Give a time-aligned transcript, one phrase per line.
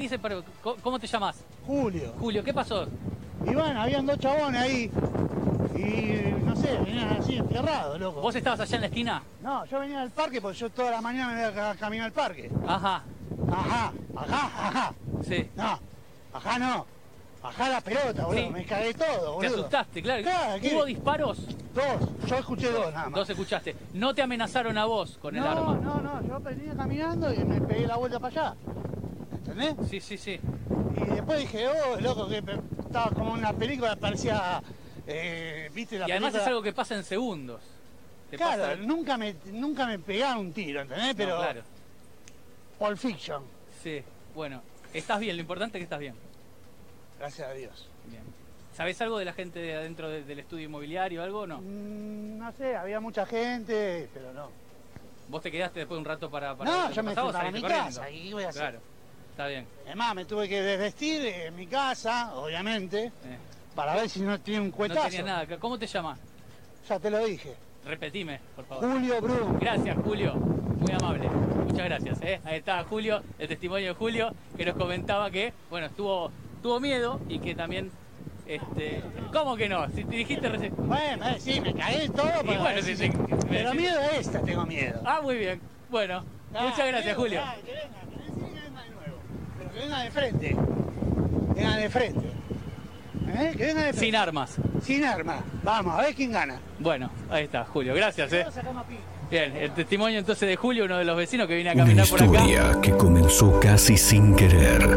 [0.00, 1.44] Dice, pero, ¿cómo- ¿cómo te llamas?
[1.66, 2.14] Julio.
[2.18, 2.86] Julio, ¿qué pasó?
[3.46, 4.90] Y bueno, habían dos chabones ahí.
[5.76, 8.22] Y no sé, venían así enfierrados, loco.
[8.22, 9.22] ¿Vos estabas allá en la esquina?
[9.42, 12.12] No, yo venía del parque porque yo toda la mañana me voy a caminar al
[12.12, 12.50] parque.
[12.66, 13.02] Ajá,
[13.52, 14.94] Ajá, ajá, ajá.
[15.28, 15.50] sí.
[15.54, 15.78] No,
[16.32, 16.86] ajá no.
[17.42, 18.42] Ajá la pelota, boludo.
[18.42, 18.50] Sí.
[18.50, 19.06] Me cagué todo,
[19.38, 19.60] Te boludo.
[19.60, 20.22] asustaste, claro.
[20.72, 21.38] ¿Hubo disparos?
[21.74, 23.14] Dos, yo escuché dos nada más.
[23.20, 23.76] Dos escuchaste.
[23.94, 25.74] No te amenazaron a vos con el no, arma.
[25.76, 28.54] no, no, yo venía caminando y me pegué la vuelta para allá.
[29.50, 29.88] ¿Entendés?
[29.88, 30.40] Sí, sí, sí.
[30.96, 32.42] Y después dije, oh, loco, que
[32.84, 34.62] estaba como una película, parecía,
[35.06, 36.42] eh, viste la Y además película?
[36.42, 37.60] es algo que pasa en segundos.
[38.30, 41.08] Claro, pasa- nunca me, nunca me pegaron un tiro, ¿entendés?
[41.08, 41.62] No, Pero claro.
[42.78, 43.42] Pulp Fiction,
[43.82, 44.02] Sí,
[44.34, 44.62] bueno.
[44.92, 46.14] Estás bien, lo importante es que estás bien.
[47.18, 47.88] gracias a Dios.
[48.06, 48.22] Bien.
[48.76, 51.58] ¿Sabés algo de la gente de adentro de- del estudio inmobiliario o algo o no?
[51.58, 54.48] Mm, no sé, había mucha gente, pero no.
[55.28, 57.84] ¿Vos te quedaste después un rato para, para No, yo me fui para mi corriendo?
[57.86, 58.62] casa, ¿y qué voy a hacer?
[58.62, 58.80] Claro,
[59.40, 59.66] está bien.
[59.86, 63.10] Además, me tuve que desvestir en mi casa, obviamente, Eh,
[63.74, 65.08] para ver si no tiene un no cuetazo.
[65.08, 65.58] tenías nada.
[65.58, 66.18] ¿Cómo te llamas?
[66.88, 67.54] Ya te lo dije.
[67.86, 68.92] Repetime, por favor.
[68.92, 69.58] Julio Brum.
[69.58, 70.34] Gracias, Julio.
[70.34, 71.28] Muy amable.
[71.66, 72.20] Muchas gracias.
[72.22, 72.40] ¿eh?
[72.44, 76.30] Ahí está Julio, el testimonio de Julio, que nos comentaba que, bueno, estuvo,
[76.62, 77.90] tuvo miedo y que también,
[78.46, 79.88] este, ¿cómo que no?
[79.90, 80.74] Si te dijiste recién.
[80.76, 83.10] Bueno, eh, sí, me cagué todo, pero, bueno, sí, sí.
[83.48, 85.00] pero miedo a esta tengo miedo.
[85.06, 85.60] Ah, muy bien.
[85.90, 87.40] Bueno, Ah, muchas gracias, Julio.
[87.44, 88.00] ah, que venga,
[88.34, 89.18] que venga de nuevo.
[89.56, 90.56] Pero que venga de frente.
[91.54, 92.26] Venga de frente.
[93.28, 93.54] ¿Eh?
[93.56, 93.98] Que venga de frente.
[94.00, 94.56] Sin armas.
[94.82, 95.42] Sin arma.
[95.62, 96.60] Vamos, a ver quién gana.
[96.78, 97.94] Bueno, ahí está, Julio.
[97.94, 98.46] Gracias, ¿eh?
[99.30, 102.08] Bien, el testimonio entonces de Julio, uno de los vecinos que viene a Una caminar
[102.08, 102.32] por acá.
[102.32, 104.88] historia que comenzó casi sin querer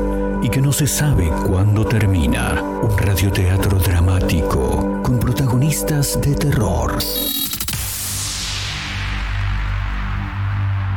[0.41, 2.59] y que no se sabe cuándo termina.
[2.61, 6.97] Un radioteatro dramático con protagonistas de terror.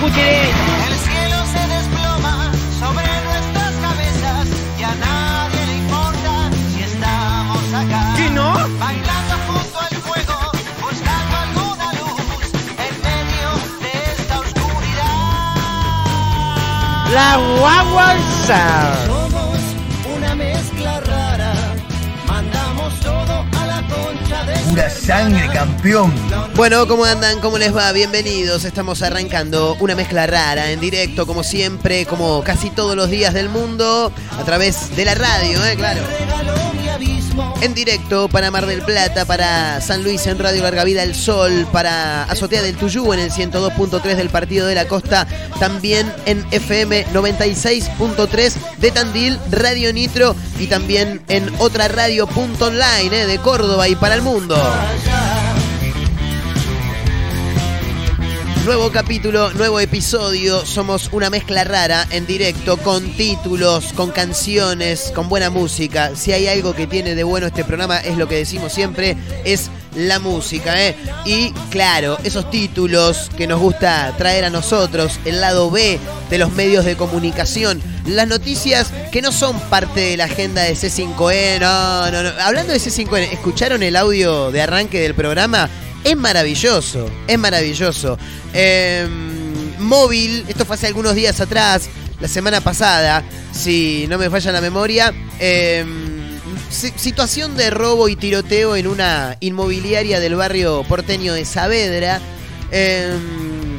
[0.00, 4.46] El cielo se desploma sobre nuestras cabezas
[4.78, 8.14] y a nadie le importa si estamos acá.
[8.16, 8.52] ¿Qué no?
[8.78, 12.46] Bailando junto al fuego, buscando alguna luz
[12.78, 13.50] en medio
[13.80, 15.34] de esta oscuridad.
[17.12, 18.60] La guaguanza.
[18.94, 19.07] Somos
[24.68, 26.12] Pura sangre, campeón.
[26.54, 27.40] Bueno, ¿cómo andan?
[27.40, 27.90] ¿Cómo les va?
[27.92, 28.64] Bienvenidos.
[28.64, 33.48] Estamos arrancando una mezcla rara en directo, como siempre, como casi todos los días del
[33.48, 35.74] mundo, a través de la radio, ¿eh?
[35.76, 36.02] Claro.
[37.60, 41.66] En directo para Mar del Plata, para San Luis en Radio Larga Vida El Sol,
[41.72, 45.26] para Azotea del Tuyú en el 102.3 del Partido de la Costa,
[45.58, 53.22] también en FM 96.3 de Tandil, Radio Nitro y también en otra radio punto online
[53.22, 53.26] ¿eh?
[53.26, 54.56] de Córdoba y para el mundo.
[58.68, 60.66] Nuevo capítulo, nuevo episodio.
[60.66, 66.14] Somos una mezcla rara en directo con títulos, con canciones, con buena música.
[66.14, 69.16] Si hay algo que tiene de bueno este programa, es lo que decimos siempre,
[69.46, 70.94] es la música, ¿eh?
[71.24, 75.98] Y claro, esos títulos que nos gusta traer a nosotros, el lado B
[76.28, 80.74] de los medios de comunicación, las noticias que no son parte de la agenda de
[80.74, 82.42] C5N, no, no, no.
[82.42, 85.70] Hablando de C5N, ¿escucharon el audio de arranque del programa?
[86.08, 88.16] Es maravilloso, es maravilloso.
[88.54, 89.06] Eh,
[89.78, 93.22] móvil, esto fue hace algunos días atrás, la semana pasada,
[93.52, 95.12] si no me falla la memoria.
[96.70, 102.20] si- situación de robo y tiroteo en una inmobiliaria del barrio porteño de Saavedra.
[102.72, 103.10] Eh,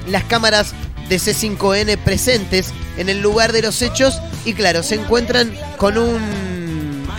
[0.07, 0.73] las cámaras
[1.07, 2.67] de C5N presentes
[2.97, 6.19] en el lugar de los hechos y claro, se encuentran con un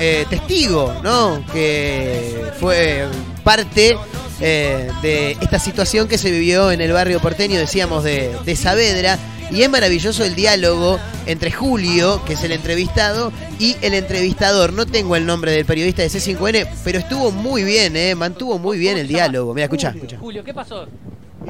[0.00, 1.44] eh, testigo, ¿no?
[1.52, 3.06] Que fue
[3.44, 3.96] parte
[4.40, 9.18] eh, de esta situación que se vivió en el barrio porteño, decíamos, de, de Saavedra.
[9.50, 14.72] Y es maravilloso el diálogo entre Julio, que es el entrevistado, y el entrevistador.
[14.72, 18.14] No tengo el nombre del periodista de C5N, pero estuvo muy bien, ¿eh?
[18.14, 19.52] Mantuvo muy bien el diálogo.
[19.52, 20.18] Mira, escucha, escucha.
[20.18, 20.86] Julio, ¿qué pasó?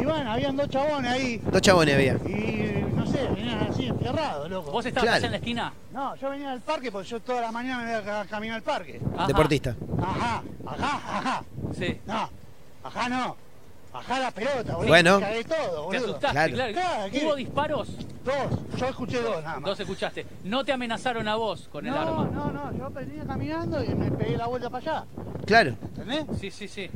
[0.00, 1.42] Y bueno, habían dos chabones ahí.
[1.52, 2.14] Dos chabones había.
[2.26, 4.70] Y no sé, venían así enfierrados, loco.
[4.70, 5.16] ¿Vos estabas Claro.
[5.18, 5.72] allá en la esquina?
[5.92, 8.56] No, yo venía del parque porque yo toda la mañana me voy a ca- caminar
[8.56, 8.98] al parque.
[9.14, 9.26] Ajá.
[9.26, 9.76] Deportista.
[10.00, 11.44] Ajá, ajá, ajá.
[11.78, 11.98] Sí.
[12.06, 12.30] No,
[12.84, 13.36] ajá no.
[13.92, 14.88] Ajá la pelota, boludo.
[14.88, 15.18] Bueno.
[15.18, 16.30] ¿Te asustaste?
[16.32, 16.54] Claro.
[16.54, 16.72] Claro.
[16.72, 17.24] Claro, ¿qué?
[17.24, 17.88] ¿Hubo disparos?
[18.24, 19.64] Dos, yo escuché dos nada más.
[19.70, 20.26] Dos escuchaste.
[20.44, 22.24] No te amenazaron a vos con el no, arma.
[22.32, 25.04] no, no, yo venía caminando y me pegué la vuelta para allá,
[25.44, 25.70] Claro.
[25.82, 26.24] ¿entendés?
[26.38, 26.88] Sí, sí, sí.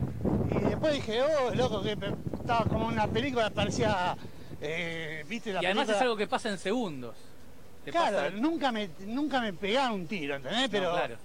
[0.52, 1.96] Y después dije, oh, loco, que
[2.38, 4.16] estaba como una película, parecía,
[4.60, 5.96] eh, viste la Y además película.
[5.96, 7.16] es algo que pasa en segundos.
[7.84, 10.62] Te Claro, pasa- nunca me, nunca me pegaron un tiro, ¿entendés?
[10.62, 11.16] No, Pero claro.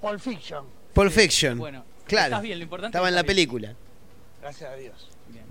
[0.00, 1.58] Pulp Fiction, Pulp Fiction.
[1.58, 2.26] Bueno, claro.
[2.26, 3.26] estás bien, lo importante Estaba es en la bien.
[3.26, 3.74] película.
[4.40, 5.08] gracias a Dios.
[5.28, 5.44] Bien.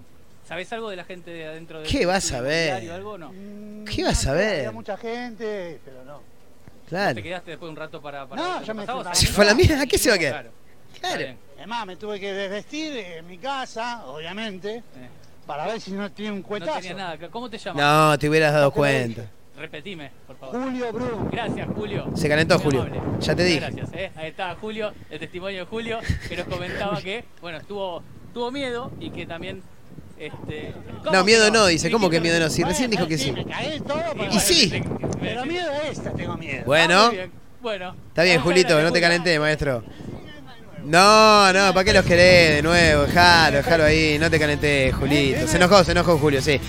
[0.48, 2.92] ¿Sabés algo de la gente de adentro del ¿Qué vas estudio a ver?
[2.92, 3.32] algo no?
[3.32, 4.58] Mm, ¿Qué vas a no ver?
[4.60, 6.22] Había mucha gente, pero no.
[6.90, 7.16] Claro.
[7.16, 9.04] ¿Te quedaste después un rato para, para No, que me fui.
[9.14, 10.34] Se fue a la mierda, ¿a qué se va a quedar?
[11.00, 11.18] Claro.
[11.18, 11.36] Claro.
[11.58, 14.84] Además, me tuve que desvestir en mi casa, obviamente, Eh,
[15.48, 16.80] para ver si no tiene un No cuetazo.
[16.82, 17.30] tenía nada.
[17.30, 17.82] ¿Cómo te llamas?
[17.82, 19.26] No, te hubieras dado No te cuenta.
[19.62, 20.64] Repetime, por favor.
[20.64, 21.30] Julio Brum.
[21.32, 22.12] Gracias, Julio.
[22.16, 22.82] Se calentó, Muy Julio.
[22.82, 23.00] amable.
[23.20, 23.60] Ya te Muchas dije.
[23.60, 24.12] Gracias, eh.
[24.16, 28.02] Ahí está Julio, el testimonio de Julio, que nos comentaba que, bueno, tuvo,
[28.34, 29.62] tuvo miedo y que también.
[30.18, 30.74] Este,
[31.04, 31.90] ¿cómo No, miedo no, dice.
[31.92, 32.50] ¿Cómo que miedo no?
[32.50, 33.32] Si recién dijo que sí.
[33.32, 33.44] Me
[33.82, 34.84] todo, pero, Y sí.
[35.20, 36.64] pero miedo a esta tengo miedo.
[36.66, 37.06] Bueno.
[37.06, 37.32] Ah, bien.
[37.62, 37.96] Bueno.
[38.08, 39.84] Está bien, Julito, no te calenté, maestro.
[40.84, 43.04] No, no, ¿para qué los querés de nuevo?
[43.04, 45.48] Dejalo, dejalo ahí, no te calenté, Julito.
[45.48, 46.60] Se enojó, se enojó Julio, sí.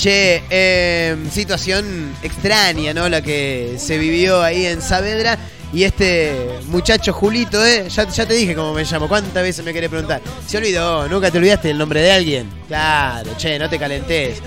[0.00, 3.06] Che, eh, situación extraña, ¿no?
[3.10, 5.36] La que se vivió ahí en Saavedra.
[5.74, 6.34] Y este
[6.68, 7.86] muchacho Julito, ¿eh?
[7.90, 9.08] Ya, ya te dije cómo me llamo.
[9.08, 10.22] ¿Cuántas veces me querés preguntar?
[10.46, 12.48] Se olvidó, nunca te olvidaste el nombre de alguien.
[12.66, 14.38] Claro, che, no te calentes.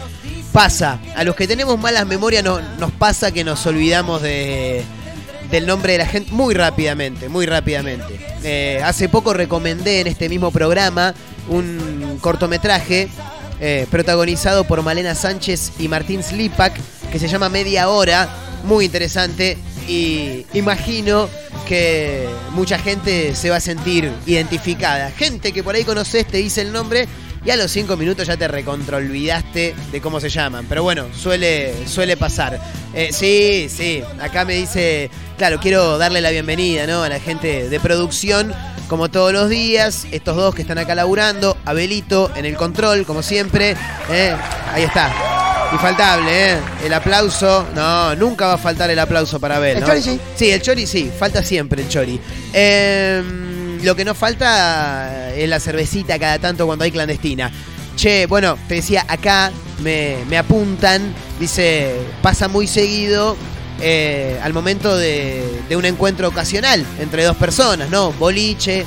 [0.51, 4.83] Pasa, a los que tenemos malas memorias no- nos pasa que nos olvidamos de,
[5.51, 8.19] del nombre de la gente muy rápidamente, muy rápidamente.
[8.43, 11.13] Eh, hace poco recomendé en este mismo programa
[11.47, 13.07] un cortometraje
[13.65, 16.73] eh, protagonizado por Malena Sánchez y Martín Slipak
[17.09, 18.27] que se llama Media Hora,
[18.65, 19.57] muy interesante
[19.87, 21.29] y imagino
[21.65, 25.11] que mucha gente se va a sentir identificada.
[25.11, 27.07] Gente que por ahí conoces, te dice el nombre
[27.45, 30.65] y a los cinco minutos ya te recontrolvidaste de cómo se llaman.
[30.67, 32.59] Pero bueno, suele, suele pasar.
[32.93, 35.09] Eh, sí, sí, acá me dice,
[35.43, 37.03] claro, quiero darle la bienvenida ¿no?
[37.03, 38.53] a la gente de producción,
[38.87, 43.21] como todos los días, estos dos que están acá laburando, Abelito en el control, como
[43.21, 43.75] siempre.
[44.09, 44.33] ¿eh?
[44.71, 45.13] Ahí está.
[45.73, 46.57] Infaltable, ¿eh?
[46.85, 47.67] El aplauso.
[47.75, 49.75] No, nunca va a faltar el aplauso para Abel.
[49.75, 49.87] El ¿no?
[49.87, 50.19] Chori sí.
[50.33, 52.21] Sí, el Chori sí, falta siempre el Chori.
[52.53, 53.21] Eh,
[53.81, 57.51] lo que no falta es la cervecita cada tanto cuando hay clandestina.
[57.97, 63.35] Che, bueno, te decía, acá me, me apuntan, dice, pasa muy seguido
[63.81, 65.43] eh, al momento de,
[65.75, 68.11] un encuentro ocasional entre dos personas, ¿no?
[68.13, 68.85] Boliche,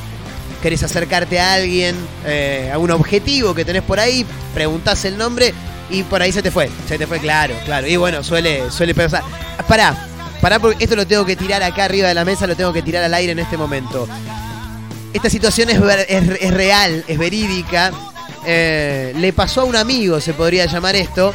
[0.63, 4.25] querés acercarte a alguien, eh, a un objetivo que tenés por ahí,
[4.55, 5.53] preguntás el nombre
[5.91, 7.87] y por ahí se te fue, se te fue, claro, claro.
[7.87, 9.23] Y bueno, suele, suele pasar.
[9.69, 9.97] Pará,
[10.41, 12.83] pará porque esto lo tengo que tirar acá arriba de la mesa, lo tengo que
[12.83, 14.09] tirar al aire en este momento.
[15.13, 17.93] Esta situación es real, es verídica.
[18.49, 21.35] Eh, le pasó a un amigo, se podría llamar esto.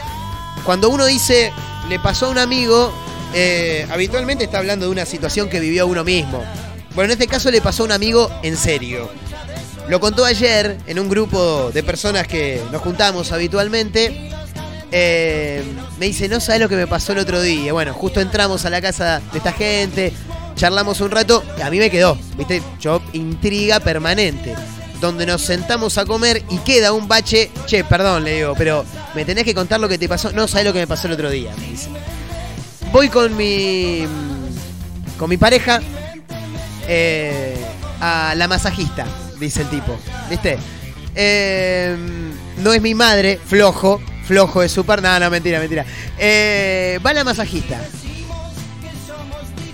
[0.64, 1.52] Cuando uno dice
[1.90, 2.94] le pasó a un amigo,
[3.34, 6.44] eh, habitualmente está hablando de una situación que vivió uno mismo.
[6.96, 9.10] Bueno, en este caso le pasó a un amigo en serio.
[9.88, 14.30] Lo contó ayer en un grupo de personas que nos juntamos habitualmente.
[14.92, 15.64] Eh,
[15.98, 17.74] me dice, no sabes lo que me pasó el otro día.
[17.74, 20.14] Bueno, justo entramos a la casa de esta gente,
[20.56, 24.54] charlamos un rato, y a mí me quedó, viste, yo intriga permanente.
[25.00, 27.50] Donde nos sentamos a comer y queda un bache.
[27.66, 28.86] Che, perdón, le digo, pero
[29.16, 30.32] me tenés que contar lo que te pasó.
[30.32, 31.90] No sabes lo que me pasó el otro día, me dice.
[32.92, 34.06] Voy con mi.
[35.18, 35.80] con mi pareja
[36.88, 37.56] eh,
[38.02, 39.06] a la masajista,
[39.40, 39.98] dice el tipo.
[40.30, 40.58] ¿Viste?
[41.16, 41.96] Eh,
[42.58, 45.02] no es mi madre, flojo, flojo de super.
[45.02, 45.86] No, no, mentira, mentira.
[46.18, 47.80] Eh, va la masajista.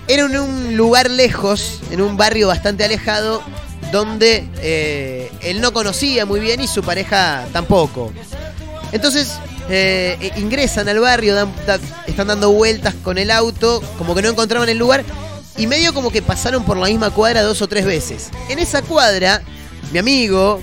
[0.07, 3.41] Era en un lugar lejos, en un barrio bastante alejado,
[3.91, 8.13] donde eh, él no conocía muy bien y su pareja tampoco.
[8.91, 9.37] Entonces
[9.69, 11.35] eh, ingresan al barrio,
[12.07, 15.03] están dando vueltas con el auto, como que no encontraban el lugar,
[15.57, 18.29] y medio como que pasaron por la misma cuadra dos o tres veces.
[18.49, 19.41] En esa cuadra,
[19.91, 20.61] mi amigo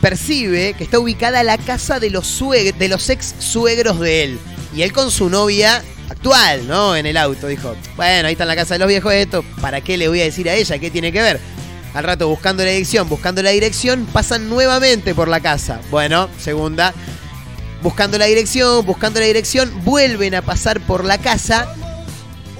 [0.00, 4.40] percibe que está ubicada la casa de los, sueg- de los ex suegros de él.
[4.74, 6.96] Y él con su novia actual, ¿no?
[6.96, 7.46] En el auto.
[7.46, 10.20] Dijo, bueno, ahí está en la casa de los viejos esto, ¿para qué le voy
[10.20, 10.78] a decir a ella?
[10.78, 11.38] ¿Qué tiene que ver?
[11.94, 15.78] Al rato buscando la dirección, buscando la dirección, pasan nuevamente por la casa.
[15.90, 16.94] Bueno, segunda,
[17.82, 21.74] buscando la dirección, buscando la dirección, vuelven a pasar por la casa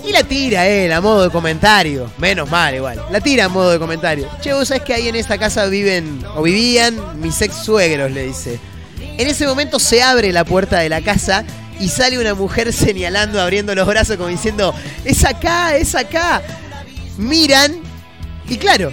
[0.05, 2.11] y la tira él a modo de comentario.
[2.19, 3.03] Menos mal igual.
[3.11, 4.29] La tira a modo de comentario.
[4.41, 8.27] Che, vos sabés que ahí en esta casa viven o vivían mis ex suegros, le
[8.27, 8.59] dice.
[8.99, 11.45] En ese momento se abre la puerta de la casa
[11.79, 14.75] y sale una mujer señalando, abriendo los brazos como diciendo,
[15.05, 16.43] es acá, es acá.
[17.19, 17.77] Miran
[18.49, 18.93] y claro,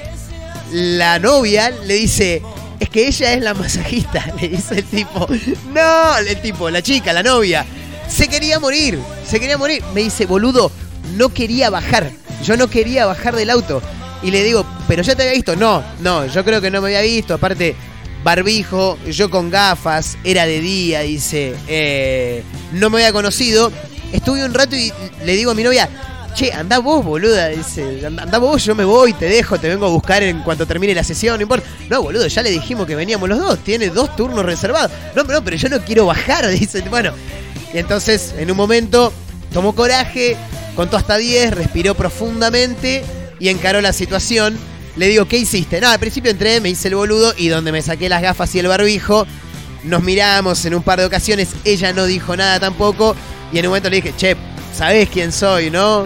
[0.71, 2.41] la novia le dice,
[2.79, 5.27] es que ella es la masajista, le dice el tipo.
[5.73, 7.65] No, el tipo, la chica, la novia.
[8.07, 9.83] Se quería morir, se quería morir.
[9.93, 10.71] Me dice, boludo,
[11.15, 12.11] no quería bajar.
[12.43, 13.81] Yo no quería bajar del auto.
[14.23, 15.55] Y le digo, pero ya te había visto.
[15.55, 17.33] No, no, yo creo que no me había visto.
[17.35, 17.75] Aparte,
[18.23, 21.55] barbijo, yo con gafas, era de día, dice.
[21.67, 22.43] eh,
[22.73, 23.71] no me había conocido.
[24.11, 24.91] Estuve un rato y
[25.23, 25.87] le digo a mi novia,
[26.33, 27.47] che, andá vos, boluda.
[27.49, 30.65] Dice, "And- andá vos, yo me voy, te dejo, te vengo a buscar en cuanto
[30.65, 31.67] termine la sesión, no importa.
[31.89, 34.91] No, boludo, ya le dijimos que veníamos los dos, tiene dos turnos reservados.
[35.15, 36.81] No, pero, pero yo no quiero bajar, dice.
[36.89, 37.11] Bueno,
[37.73, 39.11] y entonces, en un momento,
[39.53, 40.37] tomó coraje,
[40.75, 43.03] contó hasta 10, respiró profundamente
[43.39, 44.57] y encaró la situación.
[44.95, 45.79] Le digo, ¿qué hiciste?
[45.81, 48.59] No, al principio entré, me hice el boludo y donde me saqué las gafas y
[48.59, 49.25] el barbijo,
[49.83, 53.15] nos miramos en un par de ocasiones, ella no dijo nada tampoco
[53.53, 54.35] y en un momento le dije, che,
[54.75, 56.05] ¿sabés quién soy, no?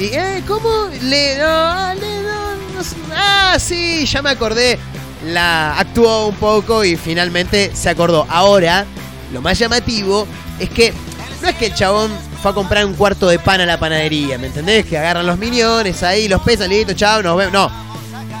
[0.00, 0.88] Y, eh, ¿cómo?
[1.02, 2.80] Le, no, le, no,
[3.14, 4.78] ah, sí, ya me acordé.
[5.26, 8.26] La actuó un poco y finalmente se acordó.
[8.30, 8.86] Ahora,
[9.30, 10.26] lo más llamativo
[10.58, 10.94] es que
[11.42, 14.38] no es que el chabón fue a comprar un cuarto de pan a la panadería,
[14.38, 14.86] ¿me entendés?
[14.86, 17.52] Que agarran los millones ahí, los pesan, listo, chao, nos vemos.
[17.52, 17.70] No,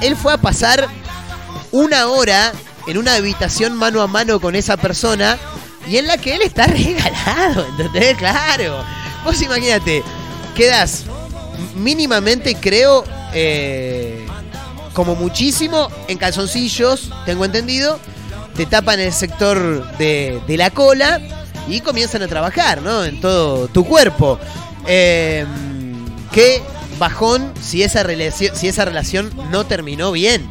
[0.00, 0.88] él fue a pasar
[1.72, 2.52] una hora
[2.86, 5.38] en una habitación mano a mano con esa persona
[5.86, 8.16] y en la que él está regalado, ¿entendés?
[8.16, 8.82] Claro.
[9.26, 10.02] Vos imagínate,
[10.54, 11.04] quedas
[11.74, 14.26] mínimamente, creo, eh,
[14.92, 17.98] como muchísimo en calzoncillos, tengo entendido,
[18.56, 21.20] te tapan el sector de, la cola
[21.68, 23.04] y comienzan a trabajar, ¿no?
[23.04, 24.38] En todo tu cuerpo.
[24.86, 25.46] Eh,
[26.32, 26.62] qué
[26.98, 30.50] bajón si esa, si esa relación no terminó bien.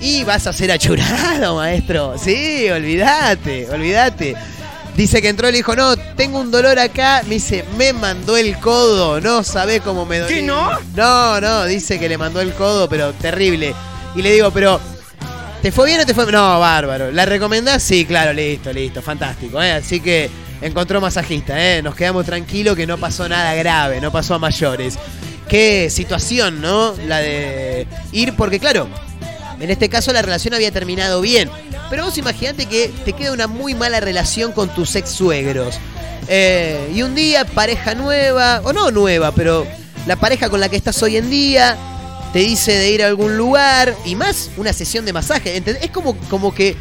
[0.00, 2.16] Y vas a ser achurado, maestro.
[2.18, 4.36] Sí, olvídate, olvídate.
[4.96, 7.22] Dice que entró y le dijo, no, tengo un dolor acá.
[7.24, 9.20] Me dice, me mandó el codo.
[9.20, 10.36] No sabe cómo me dolió.
[10.36, 10.70] ¿Qué, no?
[10.94, 13.74] No, no, dice que le mandó el codo, pero terrible.
[14.14, 14.80] Y le digo, pero,
[15.60, 17.12] ¿te fue bien o te fue No, bárbaro.
[17.12, 17.82] ¿La recomendás?
[17.82, 19.62] Sí, claro, listo, listo, fantástico.
[19.62, 19.72] ¿eh?
[19.72, 20.30] Así que
[20.62, 21.82] encontró masajista, ¿eh?
[21.82, 24.98] Nos quedamos tranquilos que no pasó nada grave, no pasó a mayores.
[25.46, 26.94] Qué situación, ¿no?
[27.06, 28.88] La de ir, porque claro,
[29.60, 31.50] en este caso la relación había terminado bien.
[31.90, 35.76] Pero vos imaginate que te queda una muy mala relación con tus ex suegros.
[36.28, 39.66] Eh, y un día, pareja nueva, o no nueva, pero
[40.06, 41.76] la pareja con la que estás hoy en día,
[42.32, 45.62] te dice de ir a algún lugar, y más una sesión de masaje.
[45.80, 46.76] Es como, como que,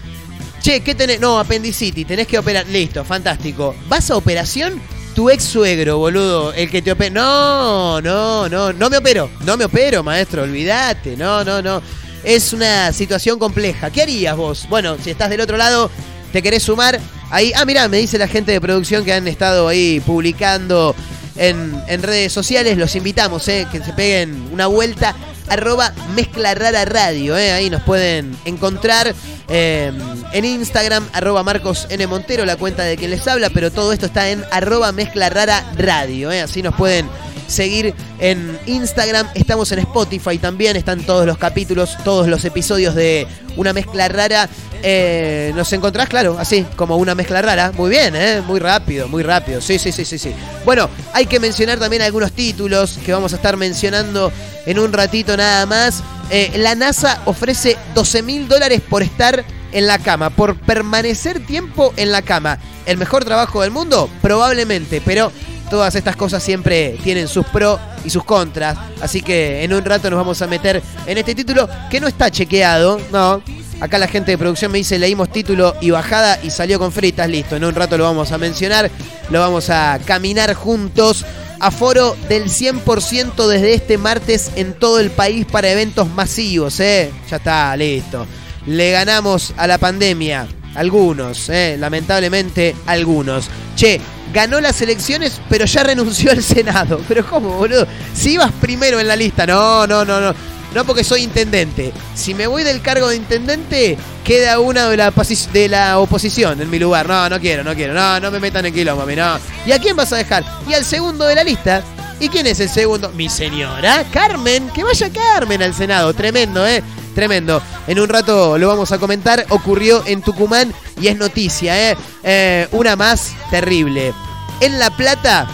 [0.61, 1.19] che, ¿qué tenés?
[1.19, 2.65] No, apendicitis, tenés que operar.
[2.67, 3.75] Listo, fantástico.
[3.87, 4.81] ¿Vas a operación?
[5.13, 7.11] Tu ex suegro, boludo, el que te opera.
[7.11, 9.29] No, no, no, no me opero.
[9.45, 11.15] No me opero, maestro, olvídate.
[11.15, 11.81] No, no, no.
[12.25, 13.91] Es una situación compleja.
[13.91, 14.67] ¿Qué harías vos?
[14.67, 15.91] Bueno, si estás del otro lado,
[16.33, 16.99] te querés sumar.
[17.29, 20.95] Ahí, ah, mirá, me dice la gente de producción que han estado ahí publicando
[21.35, 22.77] en, en redes sociales.
[22.77, 25.15] Los invitamos, eh, que se peguen una vuelta.
[25.47, 29.13] Arroba Mezcla Rara Radio, eh, ahí nos pueden encontrar
[29.47, 29.91] eh,
[30.33, 32.07] en Instagram, arroba Marcos N.
[32.07, 35.63] Montero, la cuenta de quien les habla, pero todo esto está en arroba Mezcla Rara
[35.77, 37.07] Radio, eh, así nos pueden
[37.47, 39.27] seguir en Instagram.
[39.35, 40.75] Estamos en Spotify también.
[40.75, 44.49] Están todos los capítulos, todos los episodios de Una Mezcla Rara.
[44.87, 47.71] Eh, nos encontrás, claro, así, como una mezcla rara.
[47.71, 48.41] Muy bien, ¿eh?
[48.45, 49.59] Muy rápido, muy rápido.
[49.59, 50.31] Sí, sí, sí, sí, sí.
[50.63, 54.31] Bueno, hay que mencionar también algunos títulos que vamos a estar mencionando
[54.67, 56.03] en un ratito nada más.
[56.29, 61.91] Eh, la NASA ofrece 12 mil dólares por estar en la cama, por permanecer tiempo
[61.97, 62.59] en la cama.
[62.85, 64.07] ¿El mejor trabajo del mundo?
[64.21, 65.31] Probablemente, pero
[65.69, 68.77] todas estas cosas siempre tienen sus pros y sus contras.
[69.01, 72.31] Así que en un rato nos vamos a meter en este título que no está
[72.31, 73.41] chequeado, no.
[73.81, 77.29] Acá la gente de producción me dice, leímos título y bajada y salió con fritas,
[77.29, 77.57] listo.
[77.57, 78.89] En un rato lo vamos a mencionar,
[79.29, 81.25] lo vamos a caminar juntos.
[81.59, 87.11] Aforo del 100% desde este martes en todo el país para eventos masivos, ¿eh?
[87.29, 88.25] Ya está, listo.
[88.65, 90.47] Le ganamos a la pandemia.
[90.75, 91.77] Algunos, ¿eh?
[91.79, 93.49] lamentablemente algunos.
[93.77, 94.01] Che,
[94.35, 97.01] ganó las elecciones, pero ya renunció al Senado.
[97.07, 97.87] Pero ¿cómo, boludo?
[98.13, 100.35] Si ibas primero en la lista, no, no, no, no.
[100.73, 101.93] No porque soy intendente.
[102.15, 105.13] Si me voy del cargo de intendente, queda una de la,
[105.53, 107.07] de la oposición en mi lugar.
[107.07, 107.93] No, no quiero, no quiero.
[107.93, 109.39] No, no me metan en quilombo, a mí, no.
[109.65, 110.43] ¿Y a quién vas a dejar?
[110.67, 111.81] Y al segundo de la lista.
[112.19, 113.09] ¿Y quién es el segundo?
[113.13, 114.69] Mi señora, Carmen.
[114.71, 116.13] Que vaya Carmen al Senado.
[116.13, 116.83] Tremendo, ¿eh?
[117.15, 117.61] Tremendo.
[117.87, 119.45] En un rato lo vamos a comentar.
[119.49, 121.97] Ocurrió en Tucumán y es noticia, ¿eh?
[122.23, 124.13] Eh, una más terrible.
[124.59, 125.47] En La Plata,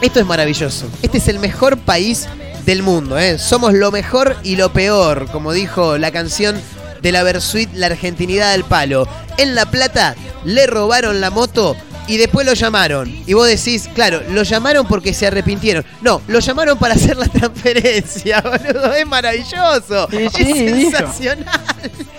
[0.00, 0.88] esto es maravilloso.
[1.02, 2.26] Este es el mejor país
[2.64, 3.38] del mundo, ¿eh?
[3.38, 6.60] Somos lo mejor y lo peor, como dijo la canción
[7.02, 9.06] de la Versuit, La Argentinidad del Palo.
[9.36, 10.14] En La Plata
[10.44, 13.08] le robaron la moto y después lo llamaron.
[13.26, 15.84] Y vos decís, claro, lo llamaron porque se arrepintieron.
[16.00, 18.92] No, lo llamaron para hacer la transferencia, boludo.
[18.92, 20.08] Es maravilloso.
[20.10, 20.44] Sí, es sí,
[20.90, 21.60] sensacional.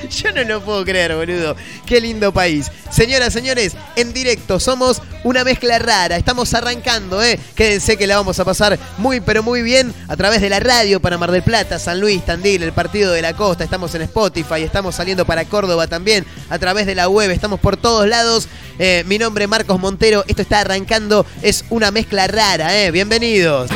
[0.10, 1.56] Yo no lo puedo creer, boludo.
[1.86, 2.72] Qué lindo país.
[2.92, 6.18] Señoras, señores, en directo somos una mezcla rara.
[6.18, 7.40] Estamos arrancando, ¿eh?
[7.56, 11.00] Quédense que la vamos a pasar muy, pero muy bien a través de la radio
[11.00, 13.64] para Mar del Plata, San Luis, Tandil, el Partido de la Costa.
[13.64, 17.32] Estamos en Spotify, estamos saliendo para Córdoba también a través de la web.
[17.32, 18.48] Estamos por todos lados.
[18.80, 20.24] Eh, mi nombre es Marcos Montero.
[20.28, 21.26] Esto está arrancando.
[21.42, 22.92] Es una mezcla rara, ¿eh?
[22.92, 23.70] Bienvenidos.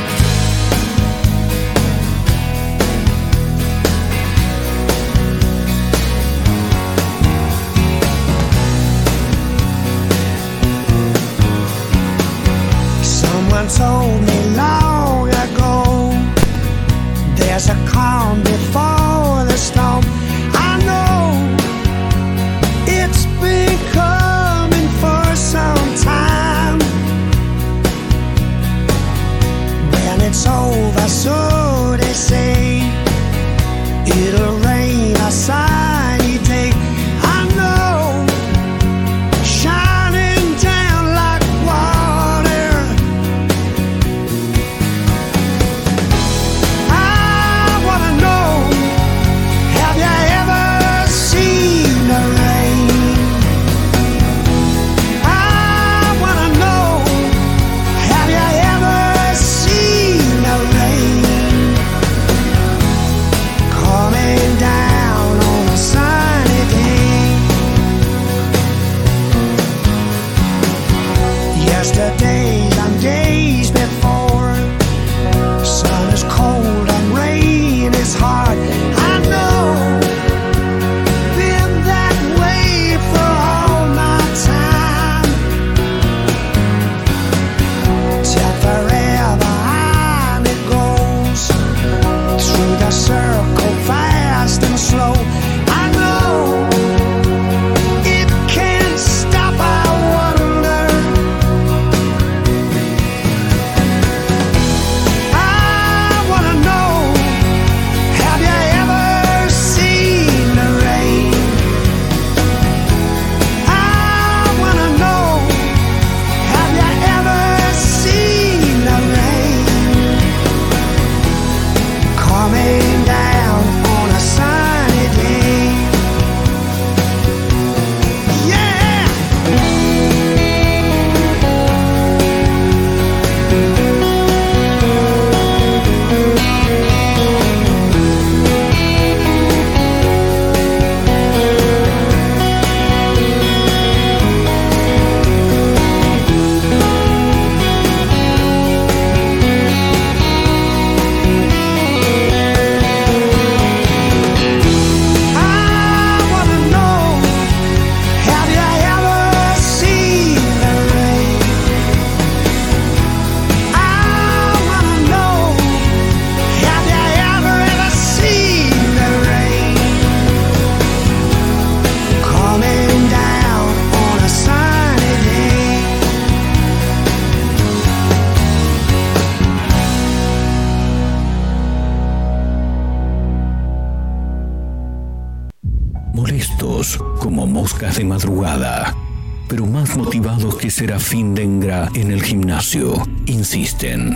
[193.27, 194.15] Insisten.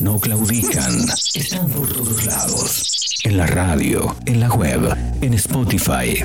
[0.00, 3.14] No claudican, están por todos lados.
[3.22, 6.24] en la radio, en la web, en Spotify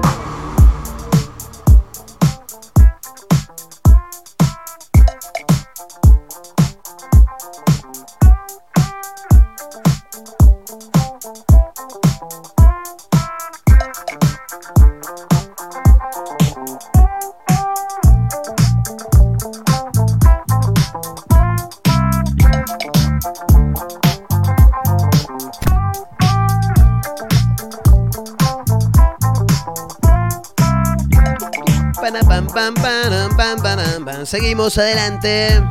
[34.25, 35.61] Seguimos adelante.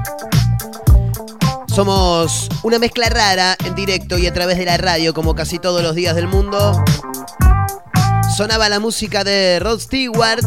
[1.66, 5.82] Somos una mezcla rara en directo y a través de la radio, como casi todos
[5.82, 6.82] los días del mundo.
[8.36, 10.40] Sonaba la música de Rod Stewart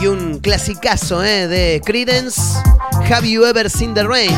[0.00, 1.48] y un clasicazo ¿eh?
[1.48, 2.40] de Credence.
[3.10, 4.34] Have you ever seen the rain?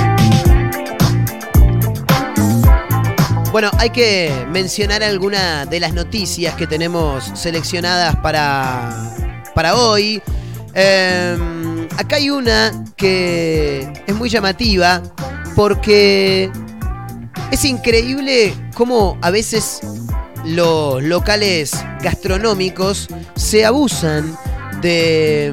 [3.53, 9.12] Bueno, hay que mencionar algunas de las noticias que tenemos seleccionadas para,
[9.55, 10.23] para hoy.
[10.75, 15.03] Eh, acá hay una que es muy llamativa
[15.55, 16.51] porque
[17.51, 19.81] es increíble cómo a veces
[20.45, 24.37] los locales gastronómicos se abusan
[24.81, 25.53] de,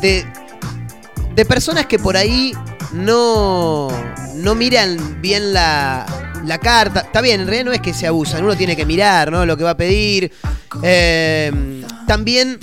[0.00, 0.24] de,
[1.34, 2.52] de personas que por ahí
[2.92, 3.88] no,
[4.34, 6.06] no miran bien la,
[6.44, 7.00] la carta.
[7.00, 9.44] Está bien, en realidad no es que se abusan, uno tiene que mirar ¿no?
[9.44, 10.32] lo que va a pedir.
[10.82, 12.58] Eh, también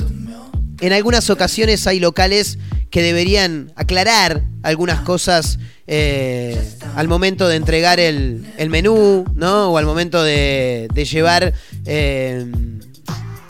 [0.79, 2.57] en algunas ocasiones hay locales
[2.89, 6.61] que deberían aclarar algunas cosas eh,
[6.95, 9.71] al momento de entregar el, menú, ¿no?
[9.71, 11.53] O al momento de, de llevar
[11.85, 12.45] eh,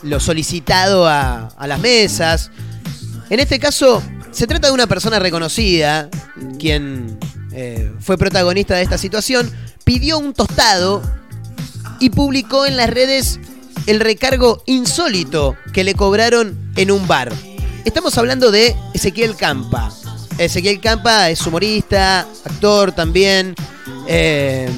[0.02, 2.52] lo solicitado a, a las mesas.
[3.30, 6.10] En este caso, se trata de una persona reconocida,
[6.58, 7.18] quien
[7.52, 9.52] eh, fue protagonista de esta situación,
[9.84, 11.02] pidió un tostado
[12.00, 13.40] y publicó en las redes
[13.86, 17.32] el recargo insólito que le cobraron en un bar.
[17.86, 19.92] Estamos hablando de Ezequiel Campa.
[20.38, 23.56] Ezequiel Campa es humorista, actor también.
[24.08, 24.70] eh,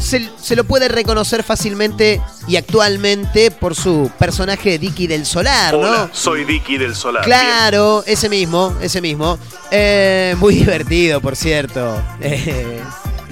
[0.00, 6.08] se, se lo puede reconocer fácilmente y actualmente por su personaje Dicky del Solar, ¿no?
[6.12, 7.24] Soy Dicky del Solar.
[7.24, 9.38] Claro, ese mismo, ese mismo.
[9.70, 12.00] Eh, muy divertido, por cierto.
[12.20, 12.80] Eh,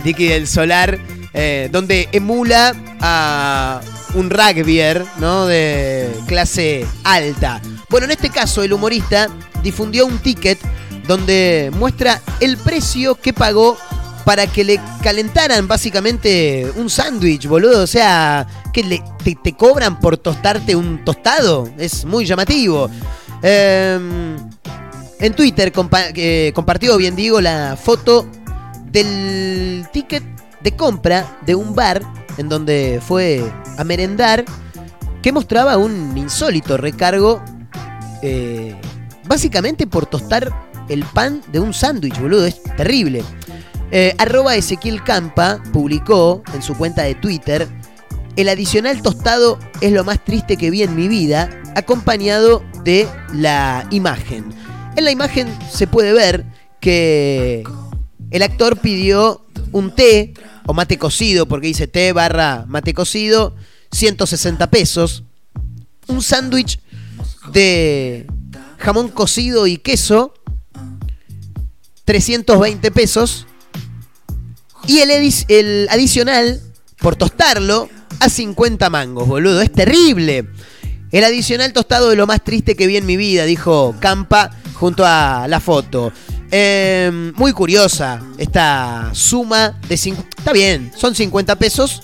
[0.05, 0.99] Dicky del Solar,
[1.33, 3.81] eh, donde emula a
[4.17, 5.47] un rugbyer, ¿no?
[5.47, 7.61] De clase alta.
[7.89, 9.29] Bueno, en este caso, el humorista
[9.63, 10.59] difundió un ticket
[11.07, 13.77] donde muestra el precio que pagó
[14.25, 17.83] para que le calentaran básicamente un sándwich, boludo.
[17.83, 21.71] O sea, que le, te, cobran por tostarte un tostado.
[21.79, 22.91] Es muy llamativo.
[23.43, 24.37] Eh,
[25.21, 25.73] en Twitter
[26.15, 28.27] eh, compartió, bien digo, la foto
[28.91, 30.25] del ticket
[30.67, 32.03] de compra de un bar
[32.39, 33.41] en donde fue
[33.79, 34.45] a merendar
[35.23, 37.41] que mostraba un insólito recargo
[38.21, 38.75] eh,
[39.29, 40.53] básicamente por tostar
[40.89, 43.23] el pan de un sándwich, boludo, es terrible.
[43.93, 47.69] Eh, arroba Ezequiel Campa publicó en su cuenta de Twitter
[48.35, 53.87] el adicional tostado es lo más triste que vi en mi vida, acompañado de la
[53.93, 54.47] imagen.
[54.97, 56.45] En la imagen se puede ver
[56.81, 57.63] que
[58.33, 60.35] el actor pidió un té
[60.67, 63.55] o mate cocido, porque dice té barra mate cocido,
[63.93, 65.23] 160 pesos.
[66.09, 66.81] Un sándwich
[67.53, 68.27] de
[68.79, 70.35] jamón cocido y queso,
[72.05, 73.47] 320 pesos.
[74.87, 75.11] Y el,
[75.49, 76.61] el adicional,
[76.99, 77.89] por tostarlo,
[78.21, 79.61] a 50 mangos, boludo.
[79.61, 80.47] Es terrible.
[81.13, 85.05] El adicional tostado de lo más triste que vi en mi vida, dijo Campa junto
[85.05, 86.13] a la foto.
[86.51, 89.95] Eh, muy curiosa esta suma de...
[89.95, 92.03] Está bien, son 50 pesos,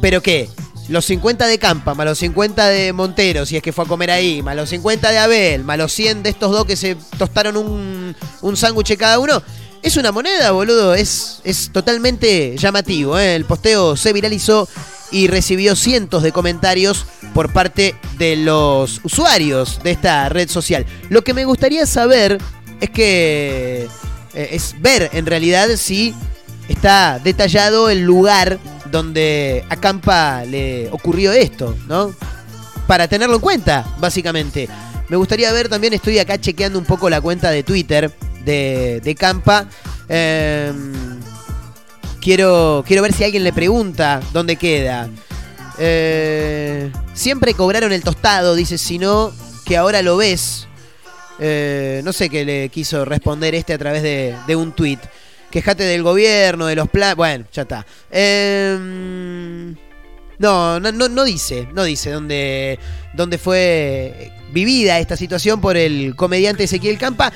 [0.00, 0.48] pero ¿qué?
[0.88, 4.12] Los 50 de Campa, más los 50 de Montero, si es que fue a comer
[4.12, 7.56] ahí, más los 50 de Abel, más los 100 de estos dos que se tostaron
[7.56, 9.42] un, un sándwich cada uno.
[9.82, 10.94] Es una moneda, boludo.
[10.94, 13.18] Es, es totalmente llamativo.
[13.18, 13.36] ¿eh?
[13.36, 14.68] El posteo se viralizó
[15.10, 20.86] y recibió cientos de comentarios por parte de los usuarios de esta red social.
[21.08, 22.38] Lo que me gustaría saber
[22.80, 23.88] es que
[24.34, 26.14] eh, es ver en realidad si
[26.68, 28.58] está detallado el lugar
[28.90, 32.14] donde a Campa le ocurrió esto, ¿no?
[32.86, 34.68] Para tenerlo en cuenta, básicamente.
[35.08, 38.12] Me gustaría ver también, estoy acá chequeando un poco la cuenta de Twitter
[38.44, 39.66] de, de Campa.
[40.08, 40.72] Eh,
[42.20, 45.08] quiero, quiero ver si alguien le pregunta dónde queda.
[45.78, 49.32] Eh, siempre cobraron el tostado, dice, si no,
[49.64, 50.66] que ahora lo ves.
[51.38, 55.00] Eh, no sé qué le quiso responder este a través de, un tuit.
[55.50, 57.16] Quejate del gobierno, de los planes.
[57.16, 57.86] Bueno, ya está.
[58.10, 59.74] Eh,
[60.38, 62.78] no, no, no, dice, no dice dónde,
[63.14, 67.32] dónde fue vivida esta situación por el comediante Ezequiel Campa.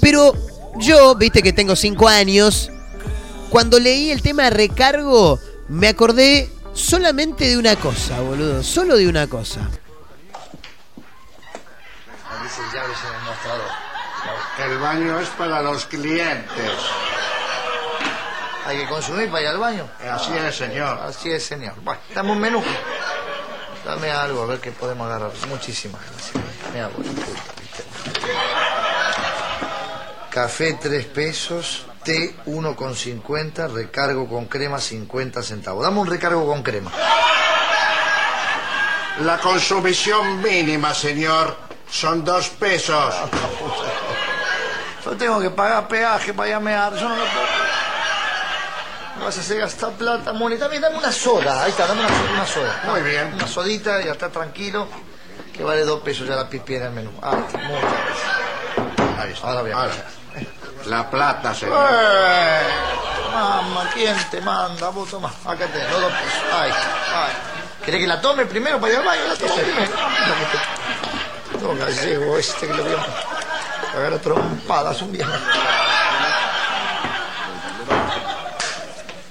[0.00, 0.32] Pero
[0.78, 2.70] yo, viste que tengo cinco años,
[3.50, 8.62] cuando leí el tema recargo, me acordé solamente de una cosa, boludo.
[8.62, 9.68] Solo de una cosa.
[14.78, 16.72] El baño es para los clientes.
[18.64, 19.88] Hay que consumir para ir al baño.
[20.08, 21.00] Así es, señor.
[21.00, 21.74] Así es, señor.
[21.82, 22.62] Bueno, dame un menú.
[23.84, 25.32] Dame algo, a ver qué podemos agarrar.
[25.48, 26.44] Muchísimas gracias.
[26.72, 26.94] Me hago.
[30.30, 35.82] Café 3 pesos, té 1,50, recargo con crema 50 centavos.
[35.82, 36.92] Dame un recargo con crema.
[39.24, 41.56] La consumición mínima, señor,
[41.90, 43.12] son dos pesos.
[45.08, 46.94] Yo tengo que pagar peaje para ir a mear.
[46.94, 47.46] Yo no lo puedo.
[49.16, 50.58] Me vas a hacer gastar plata, Moni.
[50.58, 51.62] También dame una soda.
[51.62, 52.80] Ahí está, dame una, una soda.
[52.84, 53.32] Muy bien.
[53.32, 54.86] Una sodita, ya está tranquilo.
[55.54, 57.10] Que vale dos pesos ya la pipi en el menú.
[57.22, 59.18] Ah, muchas gracias.
[59.18, 59.48] Ahí está.
[59.48, 59.76] Ahora bien.
[59.76, 59.92] Ahora,
[60.84, 61.88] La plata, señor.
[61.90, 62.60] Eh,
[63.32, 64.90] mamá, ¿quién te manda?
[64.90, 66.42] Vos toma, acá tenés, los dos pesos.
[66.52, 67.32] Ay, ay.
[67.82, 69.22] ¿Querés que la tome primero para ir al baño?
[69.26, 69.92] La tomo primero.
[71.62, 71.86] No,
[72.36, 73.37] este que lo voy a
[73.98, 75.77] cagar trompadas un viernes.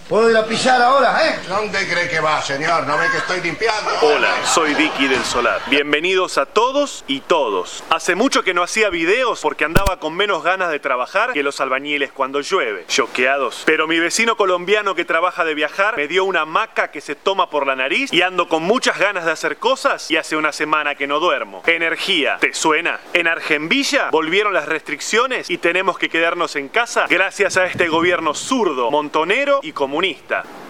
[0.08, 1.40] ¿Puedo ir a pillar ahora, eh?
[1.50, 2.88] ¿Dónde cree que va, señor?
[2.88, 3.92] ¿No ve que estoy limpiando?
[4.04, 5.60] Hola, soy Vicky del Solar.
[5.68, 7.84] Bienvenidos a todos y todos.
[7.90, 11.60] Hace mucho que no hacía videos porque andaba con menos ganas de trabajar que los
[11.60, 12.86] albañiles cuando llueve.
[12.88, 13.64] Choqueados.
[13.66, 17.50] Pero mi vecino colombiano que trabaja de viajar me dio una maca que se toma
[17.50, 20.96] por la nariz y ando con muchas ganas de hacer cosas y hace una semana
[20.96, 21.64] que no duermo.
[21.66, 23.02] Energía, ¿te suena?
[23.12, 28.34] En Argenvilla volvieron las restricciones y tenemos que quedarnos en casa gracias a este gobierno
[28.34, 30.67] zurdo, montonero y comunista comunista.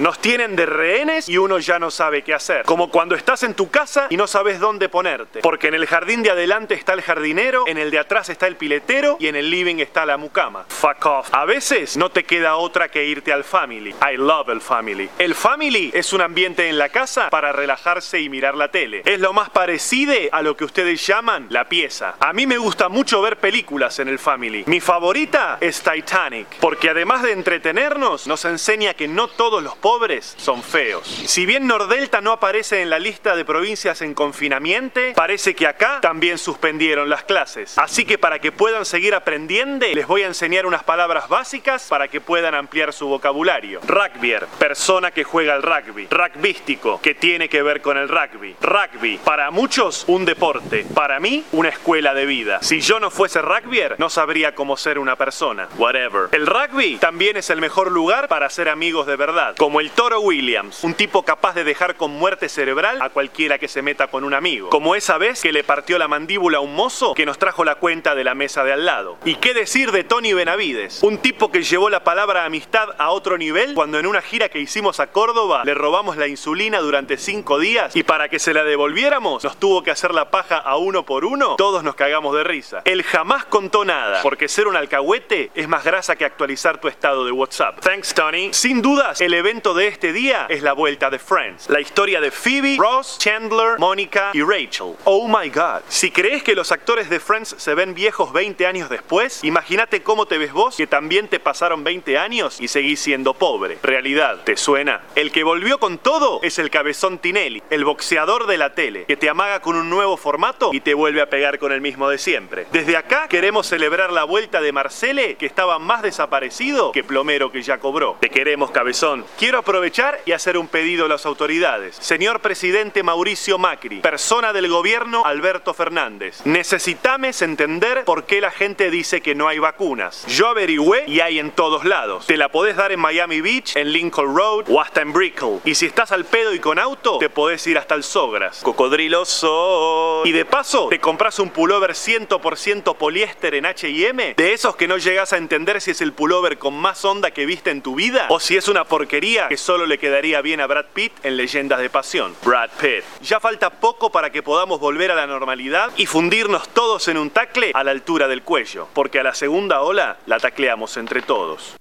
[0.00, 2.64] Nos tienen de rehenes y uno ya no sabe qué hacer.
[2.64, 5.40] Como cuando estás en tu casa y no sabes dónde ponerte.
[5.40, 8.56] Porque en el jardín de adelante está el jardinero, en el de atrás está el
[8.56, 10.64] piletero y en el living está la mucama.
[10.68, 11.28] Fuck off.
[11.32, 13.90] A veces no te queda otra que irte al family.
[13.90, 15.08] I love el family.
[15.18, 19.02] El family es un ambiente en la casa para relajarse y mirar la tele.
[19.04, 20.00] Es lo más parecido
[20.32, 22.14] a lo que ustedes llaman la pieza.
[22.20, 24.64] A mí me gusta mucho ver películas en el family.
[24.66, 26.46] Mi favorita es Titanic.
[26.60, 31.04] Porque además de entretenernos, nos enseña que no todos los pobres son feos.
[31.26, 35.98] Si bien Nordelta no aparece en la lista de provincias en confinamiento, parece que acá
[36.00, 37.76] también suspendieron las clases.
[37.76, 42.06] Así que para que puedan seguir aprendiendo, les voy a enseñar unas palabras básicas para
[42.06, 43.80] que puedan ampliar su vocabulario.
[43.84, 46.06] Rugbyer, persona que juega al rugby.
[46.08, 48.54] Rugbístico, que tiene que ver con el rugby.
[48.60, 52.60] Rugby, para muchos un deporte, para mí una escuela de vida.
[52.62, 55.68] Si yo no fuese rugbyer, no sabría cómo ser una persona.
[55.78, 56.28] Whatever.
[56.30, 60.20] El rugby también es el mejor lugar para ser amigos de verdad, como el Toro
[60.20, 64.24] Williams, un tipo capaz de dejar con muerte cerebral a cualquiera que se meta con
[64.24, 64.68] un amigo.
[64.70, 67.76] Como esa vez que le partió la mandíbula a un mozo que nos trajo la
[67.76, 69.18] cuenta de la mesa de al lado.
[69.24, 71.02] ¿Y qué decir de Tony Benavides?
[71.02, 74.60] Un tipo que llevó la palabra amistad a otro nivel cuando en una gira que
[74.60, 78.64] hicimos a Córdoba le robamos la insulina durante cinco días y para que se la
[78.64, 82.44] devolviéramos nos tuvo que hacer la paja a uno por uno, todos nos cagamos de
[82.44, 82.82] risa.
[82.84, 87.24] Él jamás contó nada, porque ser un alcahuete es más grasa que actualizar tu estado
[87.24, 87.80] de WhatsApp.
[87.80, 88.50] Thanks, Tony.
[88.52, 91.68] Sin dudas, el evento de este día es la vuelta de Friends.
[91.68, 94.94] La historia de Phoebe, Ross, Chandler, Mónica y Rachel.
[95.04, 95.82] Oh my god.
[95.88, 100.24] Si crees que los actores de Friends se ven viejos 20 años después, imagínate cómo
[100.24, 103.78] te ves vos que también te pasaron 20 años y seguís siendo pobre.
[103.82, 105.02] Realidad, ¿te suena?
[105.14, 109.18] El que volvió con todo es el cabezón Tinelli, el boxeador de la tele, que
[109.18, 112.16] te amaga con un nuevo formato y te vuelve a pegar con el mismo de
[112.16, 112.66] siempre.
[112.72, 117.60] Desde acá queremos celebrar la vuelta de Marcele, que estaba más desaparecido que plomero que
[117.60, 118.16] ya cobró.
[118.20, 119.26] Te queremos, cabezón.
[119.58, 121.96] Aprovechar y hacer un pedido a las autoridades.
[121.96, 128.90] Señor presidente Mauricio Macri, persona del gobierno Alberto Fernández, necesitamos entender por qué la gente
[128.90, 130.24] dice que no hay vacunas.
[130.26, 132.26] Yo averigüé y hay en todos lados.
[132.26, 135.60] Te la podés dar en Miami Beach, en Lincoln Road o hasta en Brickell.
[135.64, 138.60] Y si estás al pedo y con auto, te podés ir hasta el Sogras.
[138.62, 140.22] Cocodriloso.
[140.24, 144.98] Y de paso, te compras un pullover 100% poliéster en H&M, de esos que no
[144.98, 148.26] llegas a entender si es el pullover con más onda que viste en tu vida
[148.28, 151.80] o si es una porquería que solo le quedaría bien a Brad Pitt en Leyendas
[151.80, 152.34] de Pasión.
[152.44, 153.04] Brad Pitt.
[153.22, 157.30] Ya falta poco para que podamos volver a la normalidad y fundirnos todos en un
[157.30, 161.76] tacle a la altura del cuello, porque a la segunda ola la tacleamos entre todos.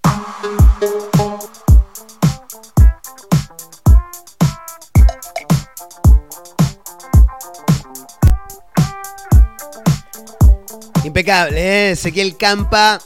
[11.03, 11.91] Impecable, ¿eh?
[11.91, 12.99] Ezequiel Campa,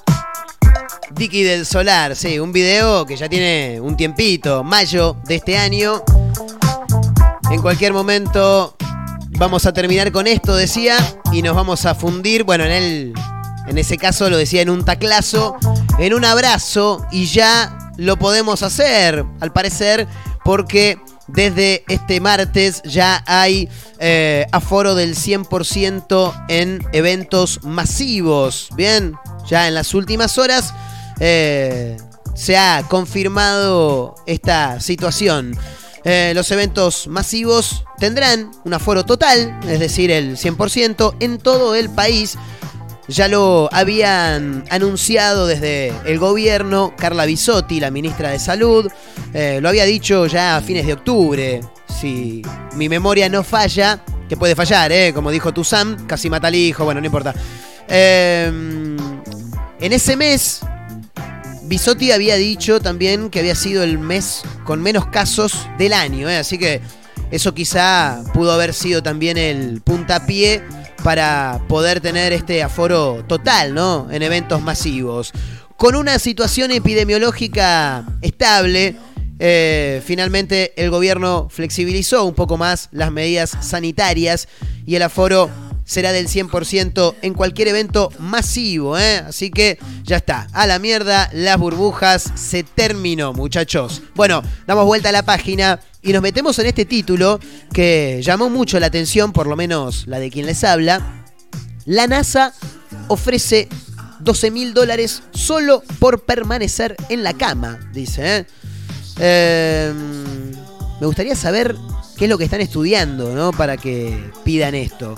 [1.16, 6.04] Dicky del Solar, sí, un video que ya tiene un tiempito, mayo de este año.
[7.52, 8.76] En cualquier momento
[9.38, 10.98] vamos a terminar con esto, decía,
[11.32, 13.14] y nos vamos a fundir, bueno, en el,
[13.68, 15.56] en ese caso lo decía en un taclazo,
[16.00, 20.08] en un abrazo, y ya lo podemos hacer, al parecer,
[20.44, 20.98] porque
[21.28, 28.70] desde este martes ya hay eh, aforo del 100% en eventos masivos.
[28.76, 29.14] Bien,
[29.48, 30.74] ya en las últimas horas
[31.20, 31.98] eh,
[32.36, 35.58] se ha confirmado esta situación.
[36.04, 41.90] Eh, los eventos masivos tendrán un aforo total, es decir, el 100% en todo el
[41.90, 42.38] país.
[43.08, 48.90] Ya lo habían anunciado desde el gobierno, Carla Bisotti, la ministra de Salud,
[49.34, 51.62] eh, lo había dicho ya a fines de octubre.
[52.00, 52.42] Si
[52.76, 57.02] mi memoria no falla, que puede fallar, como dijo Tuzam, casi mata al hijo, bueno,
[57.02, 57.34] no importa.
[59.84, 60.62] En ese mes,
[61.66, 66.38] Bisotti había dicho también que había sido el mes con menos casos del año, ¿eh?
[66.38, 66.82] así que
[67.32, 70.62] eso quizá pudo haber sido también el puntapié
[71.04, 74.08] para poder tener este aforo total, ¿no?
[74.12, 75.32] En eventos masivos.
[75.78, 78.96] Con una situación epidemiológica estable,
[79.40, 84.48] eh, finalmente el gobierno flexibilizó un poco más las medidas sanitarias
[84.86, 85.50] y el aforo
[85.86, 89.18] será del 100% en cualquier evento masivo, ¿eh?
[89.18, 94.02] Así que ya está, a la mierda, las burbujas, se terminó, muchachos.
[94.16, 97.40] Bueno, damos vuelta a la página y nos metemos en este título
[97.74, 101.26] que llamó mucho la atención, por lo menos la de quien les habla.
[101.86, 102.54] La NASA
[103.08, 103.68] ofrece
[104.20, 108.38] 12 mil dólares solo por permanecer en la cama, dice.
[108.38, 108.46] ¿eh?
[109.20, 109.94] Eh,
[111.00, 111.76] me gustaría saber
[112.18, 113.52] qué es lo que están estudiando, ¿no?
[113.52, 115.16] Para que pidan esto.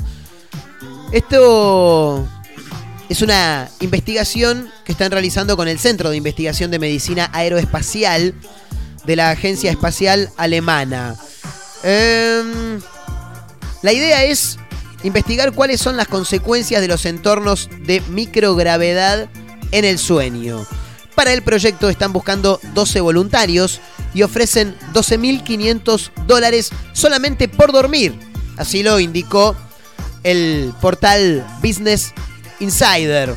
[1.12, 2.28] Esto
[3.08, 8.34] es una investigación que están realizando con el Centro de Investigación de Medicina Aeroespacial
[9.06, 11.16] de la Agencia Espacial Alemana.
[11.84, 12.82] Em,
[13.82, 14.58] la idea es
[15.04, 19.30] investigar cuáles son las consecuencias de los entornos de microgravedad
[19.72, 20.66] en el sueño.
[21.14, 23.80] Para el proyecto están buscando 12 voluntarios
[24.14, 28.20] y ofrecen 12.500 dólares solamente por dormir.
[28.58, 29.56] Así lo indicó
[30.26, 32.14] el portal Business
[32.60, 33.36] Insider.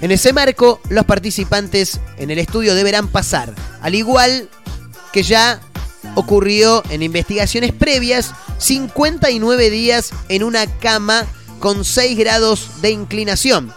[0.00, 3.52] En ese marco, los participantes en el estudio deberán pasar,
[3.82, 4.48] al igual
[5.12, 5.60] que ya
[6.14, 11.26] ocurrió en investigaciones previas, 59 días en una cama
[11.58, 13.72] con 6 grados de inclinación.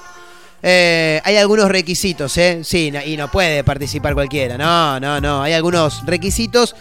[0.62, 2.62] Eh, hay algunos requisitos, ¿eh?
[2.64, 4.58] Sí, y no puede participar cualquiera.
[4.58, 5.44] No, no, no.
[5.44, 6.76] Hay algunos requisitos.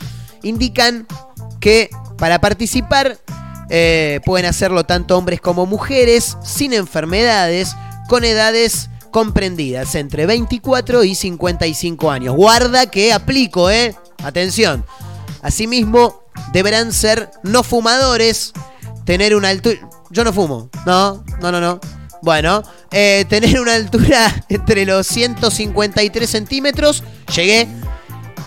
[0.44, 1.06] Indican
[1.58, 3.18] que para participar
[3.70, 7.74] eh, pueden hacerlo tanto hombres como mujeres, sin enfermedades,
[8.08, 12.34] con edades comprendidas entre 24 y 55 años.
[12.34, 13.94] Guarda que aplico, ¿eh?
[14.24, 14.84] Atención.
[15.42, 16.22] Asimismo,
[16.52, 18.52] deberán ser no fumadores,
[19.04, 19.78] tener una altura...
[20.10, 21.80] Yo no fumo, no, no, no, no.
[22.22, 27.02] Bueno, eh, tener una altura entre los 153 centímetros,
[27.34, 27.66] llegué,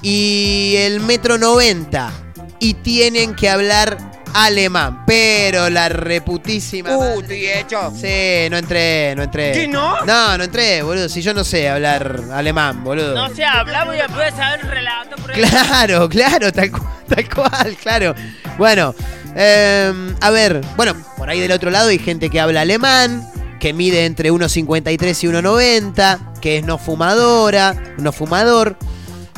[0.01, 2.11] y el metro 90.
[2.59, 6.95] Y tienen que hablar alemán, pero la reputísima...
[6.97, 7.91] Uh, estoy hecho.
[7.95, 9.53] Sí, no entré, no entré.
[9.53, 10.03] ¿Qué, no?
[10.05, 11.07] No, no entré, boludo.
[11.07, 13.15] Si yo no sé hablar alemán, boludo.
[13.15, 15.15] No sé, hablamos y después saber un relato.
[15.15, 15.41] por ahí.
[15.41, 18.13] Claro, claro, tal, cu- tal cual, claro.
[18.57, 18.93] Bueno,
[19.37, 23.25] eh, a ver, bueno, por ahí del otro lado hay gente que habla alemán,
[23.61, 28.77] que mide entre 1,53 y 1,90, que es no fumadora, no fumador.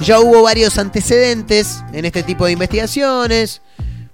[0.01, 3.62] Ya hubo varios antecedentes en este tipo de investigaciones.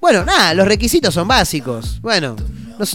[0.04, 2.02] Bueno, nada, los requisitos son básicos.
[2.02, 2.36] Bueno,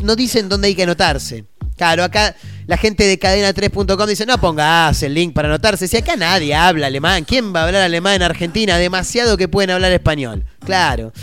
[0.03, 1.47] no, dicen dónde hay que anotarse.
[1.75, 5.89] Claro, acá la gente de cadena3.com dice, no pongas el link para anotarse.
[5.89, 8.77] Si acá nadie habla alemán, ¿quién va a hablar alemán en Argentina?
[8.77, 10.45] Demasiado que pueden hablar español.
[10.67, 11.15] Claro.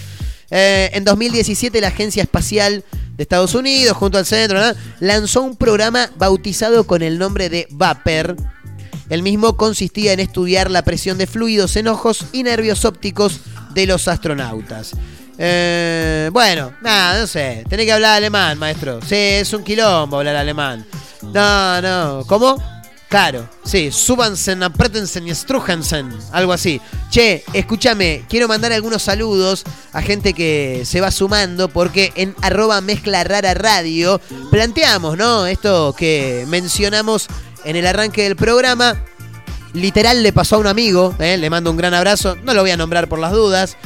[0.49, 2.84] Eh, en 2017 la Agencia Espacial
[3.16, 4.59] de Estados Unidos, junto al centro,
[4.99, 8.36] lanzó un programa bautizado con el nombre de VAPER.
[9.12, 13.41] El mismo consistía en estudiar la presión de fluidos en ojos y nervios ópticos
[13.76, 14.95] de los astronautas.
[15.38, 17.63] Eh, bueno, nada, no sé.
[17.69, 18.99] Tenés que hablar alemán, maestro.
[19.01, 20.86] Sí, es un quilombo hablar alemán.
[21.21, 22.23] No, no.
[22.27, 22.57] ¿Cómo?
[23.07, 26.81] Claro, sí, súbanse, apretense y estrújense, algo así.
[27.11, 29.63] Che, escúchame, quiero mandar algunos saludos
[29.93, 34.19] a gente que se va sumando porque en arroba mezcla rara radio
[34.49, 35.45] planteamos, ¿no?
[35.45, 37.27] Esto que mencionamos
[37.63, 39.05] en el arranque del programa.
[39.73, 41.38] Literal le pasó a un amigo, ¿eh?
[41.38, 43.77] le mando un gran abrazo, no lo voy a nombrar por las dudas,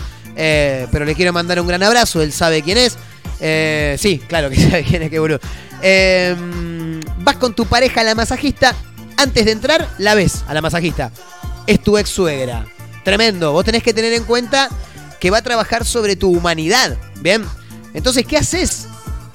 [0.42, 2.98] eh, pero le quiero mandar un gran abrazo, él sabe quién es.
[3.42, 5.42] Eh, sí, claro que sabe quién es, qué boludo.
[5.82, 6.34] Eh,
[7.18, 8.74] vas con tu pareja a la masajista,
[9.18, 11.12] antes de entrar la ves a la masajista.
[11.68, 12.66] Es tu ex suegra.
[13.04, 14.70] Tremendo, vos tenés que tener en cuenta
[15.20, 17.44] que va a trabajar sobre tu humanidad, ¿bien?
[17.94, 18.88] Entonces, ¿qué haces?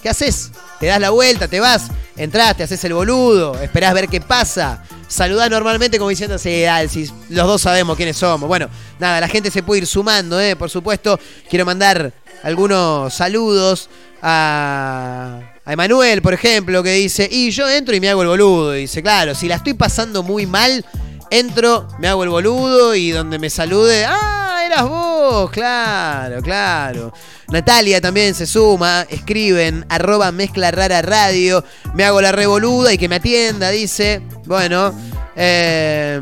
[0.02, 0.52] ¿Qué haces?
[0.80, 4.82] Te das la vuelta, te vas, entras, te haces el boludo, esperás ver qué pasa.
[5.14, 6.88] Saludás normalmente como diciendo, sí, dale,
[7.28, 8.48] los dos sabemos quiénes somos.
[8.48, 10.56] Bueno, nada, la gente se puede ir sumando, ¿eh?
[10.56, 11.20] por supuesto.
[11.48, 12.12] Quiero mandar
[12.42, 13.88] algunos saludos
[14.20, 18.72] a, a Emanuel, por ejemplo, que dice, y yo entro y me hago el boludo.
[18.72, 20.84] Dice, claro, si la estoy pasando muy mal,
[21.30, 27.12] entro, me hago el boludo y donde me salude, ah, eras vos, claro, claro.
[27.48, 31.64] Natalia también se suma, escriben, arroba mezcla rara radio,
[31.94, 34.92] me hago la revoluda y que me atienda, dice, bueno,
[35.36, 36.20] eh,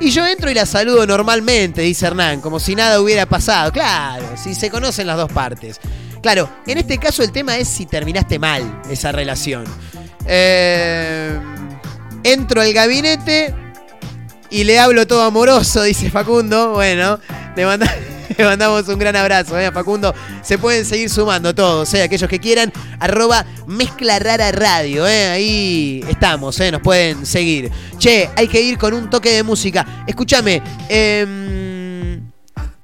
[0.00, 4.36] y yo entro y la saludo normalmente, dice Hernán, como si nada hubiera pasado, claro,
[4.36, 5.80] si se conocen las dos partes.
[6.22, 9.64] Claro, en este caso el tema es si terminaste mal esa relación.
[10.24, 11.38] Eh,
[12.22, 13.54] entro al gabinete
[14.52, 16.72] y le hablo todo amoroso, dice Facundo.
[16.74, 17.18] Bueno,
[17.56, 17.92] le, manda-
[18.38, 19.70] le mandamos un gran abrazo, ¿eh?
[19.72, 20.14] Facundo.
[20.42, 22.02] Se pueden seguir sumando todos, ¿eh?
[22.02, 22.72] aquellos que quieran.
[23.00, 25.28] Arroba mezcla radio, ¿eh?
[25.28, 26.70] ahí estamos, ¿eh?
[26.70, 27.70] nos pueden seguir.
[27.98, 30.04] Che, hay que ir con un toque de música.
[30.06, 32.30] Escúchame, em,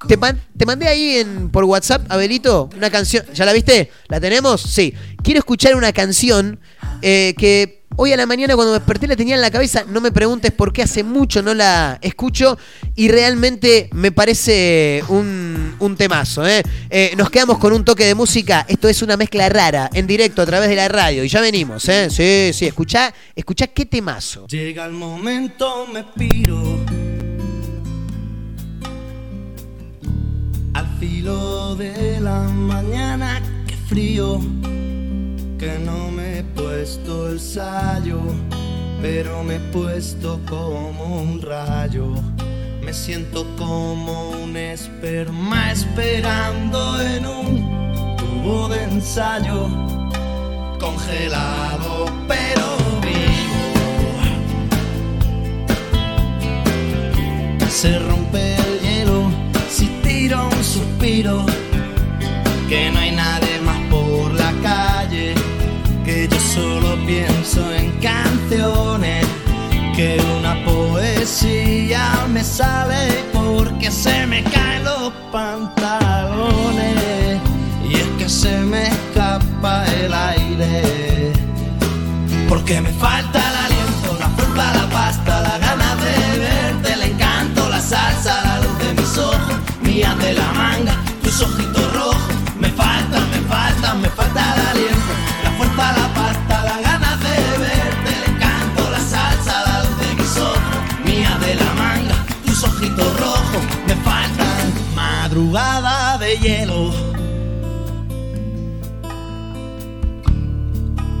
[0.07, 3.25] te, man- te mandé ahí por WhatsApp, Abelito, una canción.
[3.33, 3.91] ¿Ya la viste?
[4.07, 4.61] ¿La tenemos?
[4.61, 4.93] Sí.
[5.23, 6.59] Quiero escuchar una canción
[7.01, 9.83] eh, que hoy a la mañana cuando me desperté la tenía en la cabeza.
[9.85, 12.57] No me preguntes por qué hace mucho no la escucho
[12.95, 16.47] y realmente me parece un, un temazo.
[16.47, 16.63] ¿eh?
[16.89, 18.65] Eh, nos quedamos con un toque de música.
[18.69, 21.25] Esto es una mezcla rara, en directo a través de la radio.
[21.25, 22.09] Y ya venimos, ¿eh?
[22.09, 24.47] Sí, sí, escuchá, escuchá qué temazo.
[24.47, 26.79] Llega el momento, me piro
[30.73, 34.39] al filo de la mañana, qué frío,
[35.59, 38.21] que no me he puesto el sayo,
[39.01, 42.13] pero me he puesto como un rayo.
[42.81, 49.67] Me siento como un esperma esperando en un tubo de ensayo,
[50.79, 53.19] congelado pero vivo.
[57.69, 59.29] se rompe el hielo
[59.69, 61.45] si tiro un suspiro
[62.67, 63.48] que no hay nadie
[67.09, 69.25] pienso en canciones
[69.95, 76.93] que una poesía me sale porque se me caen los pantalones
[77.89, 81.33] y es que se me escapa el aire
[82.47, 83.18] porque me falta
[106.41, 106.91] hielo.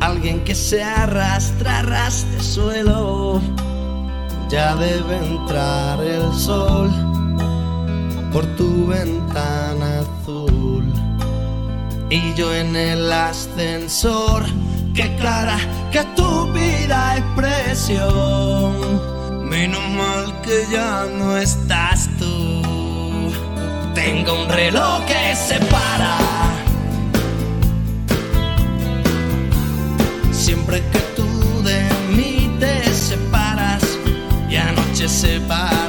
[0.01, 3.41] Alguien que se arrastra, arrastre suelo.
[4.49, 6.89] Ya debe entrar el sol
[8.31, 10.91] por tu ventana azul.
[12.09, 14.43] Y yo en el ascensor,
[14.95, 15.57] qué clara,
[15.91, 18.73] qué estúpida expresión.
[19.47, 22.58] Menos mal que ya no estás tú.
[24.11, 26.17] Tengo un reloj que se para.
[30.31, 33.83] Siempre que tú de mí te separas
[34.49, 35.88] y anoche separo a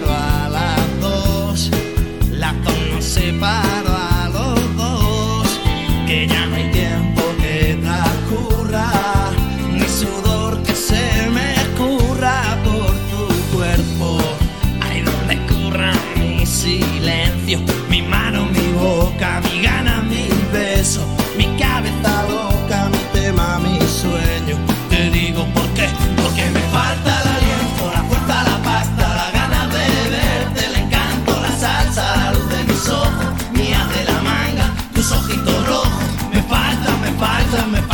[37.50, 37.89] me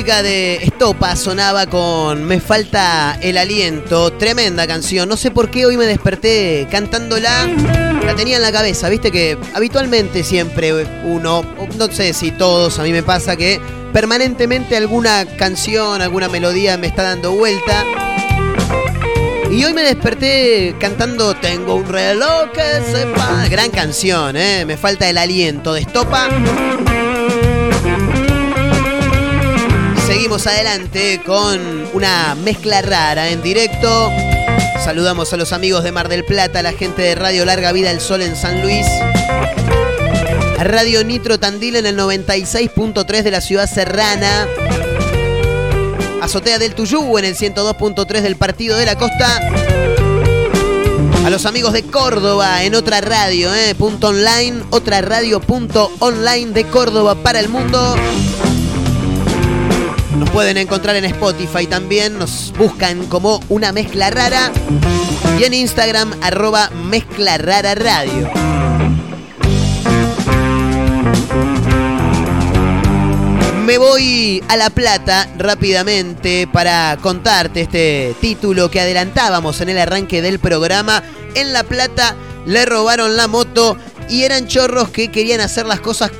[0.00, 5.06] música de Estopa sonaba con Me falta el aliento, tremenda canción.
[5.10, 7.46] No sé por qué hoy me desperté cantándola.
[8.06, 11.44] La tenía en la cabeza, viste que habitualmente siempre uno,
[11.76, 13.60] no sé si todos, a mí me pasa que
[13.92, 17.84] permanentemente alguna canción, alguna melodía me está dando vuelta.
[19.50, 23.46] Y hoy me desperté cantando Tengo un reloj que sepa.
[23.50, 24.64] Gran canción, ¿eh?
[24.64, 26.30] Me falta el aliento de Estopa.
[30.20, 34.12] Seguimos adelante con una mezcla rara en directo.
[34.84, 37.90] Saludamos a los amigos de Mar del Plata, a la gente de Radio Larga Vida
[37.90, 38.86] El Sol en San Luis.
[40.58, 44.46] A Radio Nitro Tandil en el 96.3 de la ciudad serrana.
[46.20, 49.40] Azotea del Tuyú en el 102.3 del Partido de la Costa.
[51.24, 56.52] A los amigos de Córdoba en otra radio, eh, punto online, otra radio punto online
[56.52, 57.96] de Córdoba para el mundo.
[60.16, 64.50] Nos pueden encontrar en Spotify también, nos buscan como una mezcla rara.
[65.38, 68.30] Y en Instagram, arroba mezcla rara radio.
[73.64, 80.20] Me voy a La Plata rápidamente para contarte este título que adelantábamos en el arranque
[80.22, 81.04] del programa.
[81.36, 83.76] En La Plata le robaron la moto
[84.08, 86.10] y eran chorros que querían hacer las cosas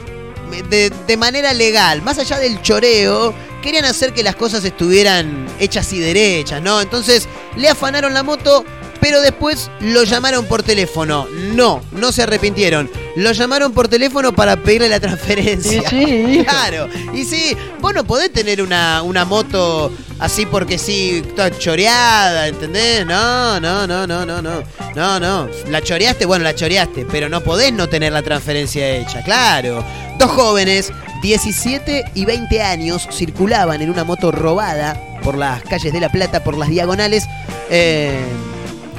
[0.71, 5.93] de, de manera legal, más allá del choreo, querían hacer que las cosas estuvieran hechas
[5.93, 6.81] y derechas, ¿no?
[6.81, 8.65] Entonces le afanaron la moto,
[9.01, 11.27] pero después lo llamaron por teléfono.
[11.55, 12.91] No, no se arrepintieron.
[13.17, 15.89] Lo llamaron por teléfono para pedirle la transferencia.
[15.89, 16.89] sí, claro.
[17.15, 23.05] Y sí, vos no podés tener una, una moto así porque sí, toda choreada, ¿entendés?
[23.07, 24.63] No, no, no, no, no, no.
[24.95, 25.49] No, no.
[25.69, 29.85] La choreaste, bueno, la choreaste, pero no podés no tener la transferencia hecha, claro.
[30.19, 30.93] Dos jóvenes,
[31.23, 36.45] 17 y 20 años, circulaban en una moto robada por las calles de La Plata,
[36.45, 37.25] por las diagonales.
[37.71, 38.21] Eh,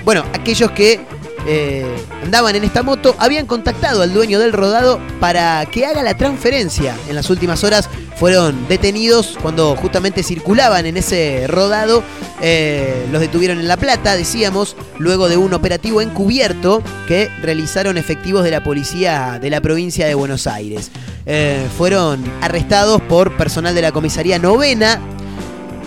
[0.03, 0.99] bueno, aquellos que
[1.47, 1.85] eh,
[2.23, 6.95] andaban en esta moto habían contactado al dueño del rodado para que haga la transferencia.
[7.09, 12.03] En las últimas horas fueron detenidos cuando justamente circulaban en ese rodado.
[12.41, 18.43] Eh, los detuvieron en La Plata, decíamos, luego de un operativo encubierto que realizaron efectivos
[18.43, 20.91] de la policía de la provincia de Buenos Aires.
[21.25, 24.99] Eh, fueron arrestados por personal de la comisaría novena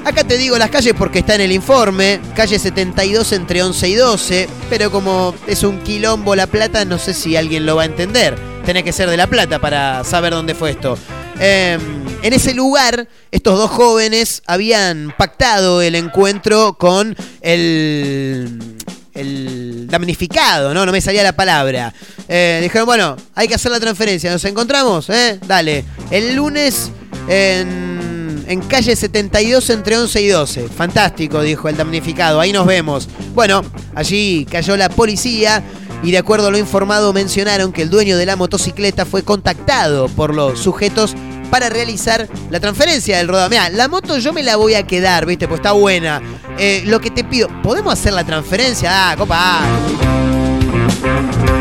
[0.05, 2.21] Acá te digo las calles porque está en el informe.
[2.37, 4.49] Calle 72 entre 11 y 12.
[4.69, 8.37] Pero como es un quilombo La Plata, no sé si alguien lo va a entender.
[8.67, 10.99] Tenés que ser de La Plata para saber dónde fue esto.
[11.41, 11.79] Eh,
[12.23, 18.77] en ese lugar, estos dos jóvenes habían pactado el encuentro con el,
[19.15, 20.85] el damnificado, ¿no?
[20.85, 21.95] No me salía la palabra.
[22.29, 24.31] Eh, dijeron, bueno, hay que hacer la transferencia.
[24.31, 25.09] ¿Nos encontramos?
[25.11, 25.39] ¿Eh?
[25.47, 25.85] Dale.
[26.11, 26.91] El lunes
[27.29, 28.04] en,
[28.47, 30.68] en calle 72 entre 11 y 12.
[30.68, 32.40] Fantástico, dijo el damnificado.
[32.40, 33.09] Ahí nos vemos.
[33.34, 33.62] Bueno,
[33.95, 35.62] allí cayó la policía.
[36.03, 40.09] Y de acuerdo a lo informado mencionaron que el dueño de la motocicleta fue contactado
[40.09, 41.14] por los sujetos
[41.51, 43.49] para realizar la transferencia del rodado.
[43.49, 45.49] Mira, la moto yo me la voy a quedar, ¿viste?
[45.49, 46.20] Pues está buena.
[46.59, 49.12] Eh, lo que te pido, ¿podemos hacer la transferencia?
[49.12, 49.62] Ah, copa.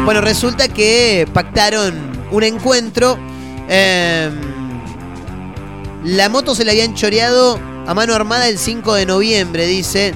[0.03, 1.93] Bueno, resulta que pactaron
[2.31, 3.17] un encuentro.
[3.69, 4.29] eh,
[6.03, 10.13] la moto se la habían choreado a mano armada el 5 de noviembre, dice.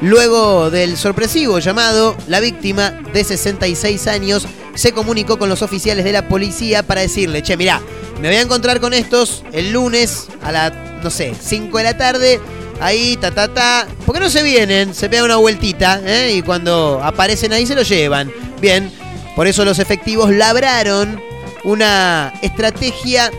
[0.00, 6.12] Luego del sorpresivo llamado, la víctima de 66 años se comunicó con los oficiales de
[6.12, 7.82] la policía para decirle, che, mirá,
[8.20, 11.96] me voy a encontrar con estos el lunes a las, no sé, 5 de la
[11.98, 12.40] tarde.
[12.80, 13.86] Ahí, ta, ta, ta.
[14.06, 14.94] ¿Por qué no se vienen?
[14.94, 16.32] Se pegan una vueltita, ¿eh?
[16.34, 18.32] Y cuando aparecen ahí se lo llevan.
[18.58, 18.90] Bien,
[19.36, 21.20] por eso los efectivos labraron
[21.62, 23.30] una estrategia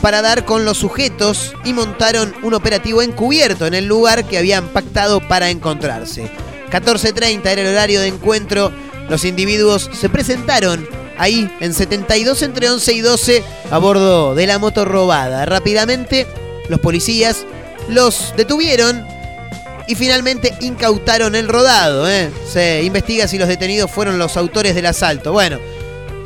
[0.00, 4.68] para dar con los sujetos y montaron un operativo encubierto en el lugar que habían
[4.68, 6.30] pactado para encontrarse.
[6.70, 8.72] 14.30 era el horario de encuentro.
[9.08, 10.88] Los individuos se presentaron
[11.18, 15.44] ahí en 72 entre 11 y 12 a bordo de la moto robada.
[15.44, 16.26] Rápidamente
[16.68, 17.44] los policías
[17.88, 19.04] los detuvieron
[19.86, 22.08] y finalmente incautaron el rodado.
[22.08, 22.30] ¿eh?
[22.50, 25.32] Se investiga si los detenidos fueron los autores del asalto.
[25.32, 25.58] Bueno,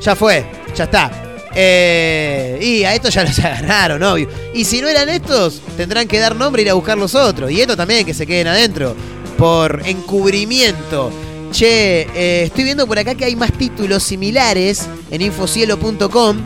[0.00, 0.44] ya fue,
[0.76, 1.23] ya está.
[1.54, 4.28] Eh, y a estos ya los agarraron, obvio.
[4.52, 7.50] Y si no eran estos, tendrán que dar nombre e ir a buscar los otros.
[7.50, 8.94] Y estos también que se queden adentro.
[9.38, 11.10] Por encubrimiento.
[11.50, 16.38] Che, eh, estoy viendo por acá que hay más títulos similares en infocielo.com.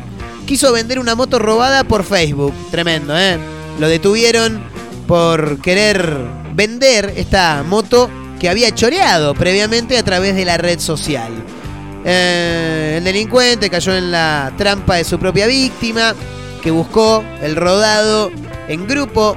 [0.46, 2.52] Quiso vender una moto robada por Facebook.
[2.70, 3.38] Tremendo, ¿eh?
[3.78, 4.62] Lo detuvieron
[5.06, 6.14] por querer
[6.54, 11.32] vender esta moto que había choreado previamente a través de la red social.
[12.04, 16.14] Eh, el delincuente cayó en la trampa de su propia víctima,
[16.62, 18.30] que buscó el rodado
[18.68, 19.36] en grupo,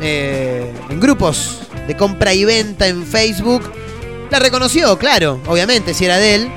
[0.00, 3.72] eh, en grupos de compra y venta en Facebook.
[4.30, 6.48] La reconoció, claro, obviamente, si era de él,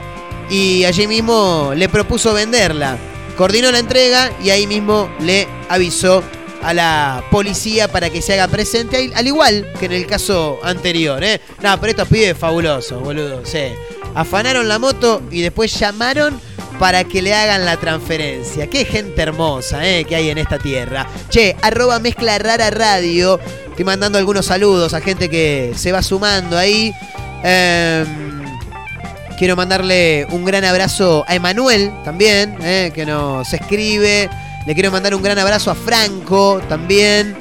[0.49, 2.97] y allí mismo le propuso venderla.
[3.37, 6.21] Coordinó la entrega y ahí mismo le avisó
[6.61, 10.59] a la policía para que se haga presente, al- al igual que en el caso
[10.63, 11.39] anterior, ¿eh?
[11.63, 13.59] No, pero estos pibes fabulosos, boludo, sí.
[14.15, 16.39] Afanaron la moto y después llamaron
[16.79, 18.67] para que le hagan la transferencia.
[18.67, 20.05] Qué gente hermosa, ¿eh?
[20.05, 21.07] Que hay en esta tierra.
[21.29, 23.39] Che, arroba mezcla rara radio.
[23.69, 26.93] Estoy mandando algunos saludos a gente que se va sumando ahí.
[27.43, 28.31] Em,
[29.41, 34.29] Quiero mandarle un gran abrazo a Emanuel también, eh, que nos escribe.
[34.67, 37.35] Le quiero mandar un gran abrazo a Franco también.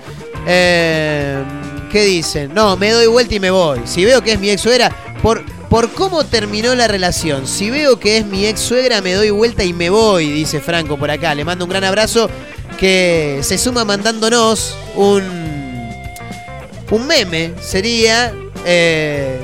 [0.47, 1.45] Eh,
[1.93, 2.55] ¿Qué dicen?
[2.55, 3.81] No, me doy vuelta y me voy.
[3.85, 4.91] Si veo que es mi ex suegra,
[5.23, 9.31] por, por cómo terminó la relación, si veo que es mi ex suegra, me doy
[9.31, 11.33] vuelta y me voy, dice Franco por acá.
[11.33, 12.29] Le mando un gran abrazo
[12.77, 15.23] que se suma mandándonos un,
[16.91, 17.53] un meme.
[17.63, 18.35] Sería
[18.67, 19.39] eh,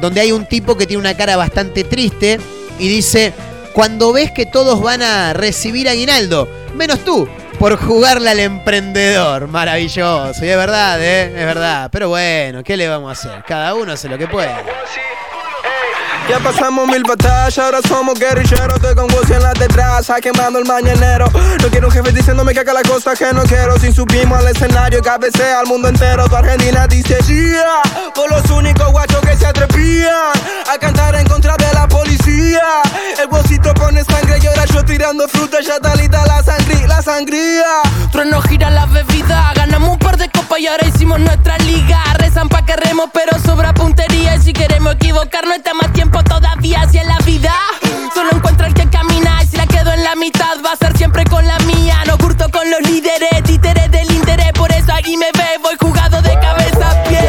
[0.00, 2.38] donde hay un tipo que tiene una cara bastante triste
[2.78, 3.32] y dice,
[3.72, 7.28] cuando ves que todos van a recibir aguinaldo, menos tú,
[7.58, 9.48] por jugarle al emprendedor.
[9.48, 11.26] Maravilloso, y es verdad, ¿eh?
[11.26, 11.88] Es verdad.
[11.90, 13.44] Pero bueno, ¿qué le vamos a hacer?
[13.46, 14.54] Cada uno hace lo que puede.
[16.28, 18.76] Ya pasamos mil batallas, ahora somos guerrilleros.
[18.76, 21.30] Estoy con Wozy en la detrás, quemando el mañanero.
[21.60, 23.78] No quiero un jefe diciéndome que haga la cosa que no quiero.
[23.78, 26.26] Sin subimos al escenario, cabecea al mundo entero.
[26.26, 27.82] Tu Argentina dice yeah,
[28.14, 30.32] por los únicos guachos que se atrevían
[30.72, 32.62] a cantar en contra de la policía.
[33.20, 36.42] El bolsito pone sangre y ahora yo tirando fruta, ya está lista la
[36.86, 37.82] la sangría.
[38.12, 42.02] Trueno gira la bebida, ganamos un par de copas y ahora hicimos nuestra liga.
[42.14, 44.36] Rezan pa' que remos, pero sobra puntería.
[44.36, 47.52] Y si queremos equivocarnos, está más tiempo todavía hacia la vida.
[48.14, 50.96] Solo encuentro el que camina y si la quedo en la mitad, va a ser
[50.96, 51.96] siempre con la mía.
[52.06, 54.52] No curto con los líderes, títeres del interés.
[54.52, 57.24] Por eso aquí me ve, voy jugado de cabeza a pies.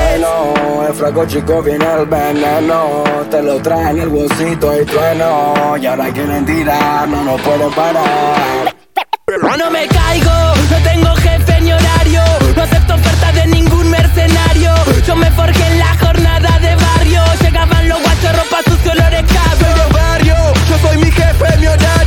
[0.88, 6.12] El fraco chico viene el veneno Te lo traen el bolsito y trueno Y ahora
[6.14, 8.85] quieren tirar, no nos pueden parar
[9.28, 10.30] No me caigo,
[10.70, 12.22] no tengo jefe ni horario.
[12.56, 14.72] No acepto ofertas de ningún mercenario.
[15.04, 17.24] Yo me forjé en la jornada de barrio.
[17.42, 19.76] Llegaban los guachos, ropa sucio, olores cabros.
[19.76, 20.36] De barrio,
[20.70, 22.05] yo soy mi jefe, mi horario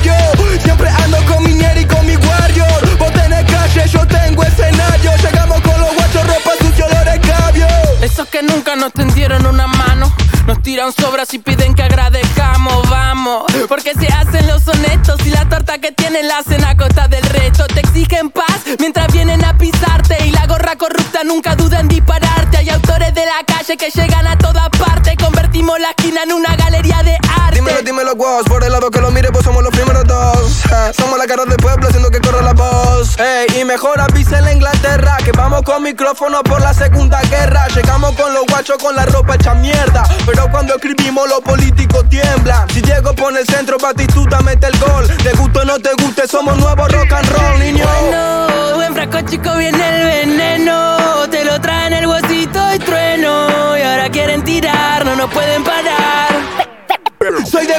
[8.19, 10.12] Esos que nunca nos tendieron una mano.
[10.45, 13.45] Nos tiran sobras y piden que agradezcamos, vamos.
[13.69, 17.23] Porque se hacen los honestos y la torta que tienen la hacen a costa del
[17.23, 17.69] resto.
[17.69, 20.16] Te exigen paz mientras vienen a pisarte.
[20.27, 22.57] Y la gorra corrupta nunca duda en dispararte.
[22.57, 25.16] Hay autores de la calle que llegan a toda parte.
[25.16, 27.55] Convertimos la esquina en una galería de arte.
[27.55, 30.62] Dímelo, dímelo, vos, por el lado que lo mire, pues somos los primeros dos
[30.97, 32.19] Somos la cara del pueblo haciendo que
[33.17, 36.61] corra la voz Ey, y mejor avisa en la Inglaterra Que vamos con micrófono por
[36.61, 41.29] la segunda guerra Llegamos con los guachos con la ropa hecha mierda Pero cuando escribimos
[41.29, 45.65] los políticos tiemblan Si Diego pone el centro, Batistuta mete el gol Te guste o
[45.65, 48.49] no te guste, somos nuevos rock and roll, niño Bueno,
[48.89, 51.29] en frasco chico viene el veneno.
[51.31, 53.77] Te lo traen el huesito y trueno.
[53.77, 56.29] Y ahora quieren tirar, no nos pueden parar.
[57.51, 57.79] Soy de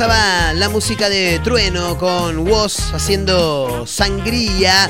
[0.00, 4.88] la música de Trueno con Woz haciendo sangría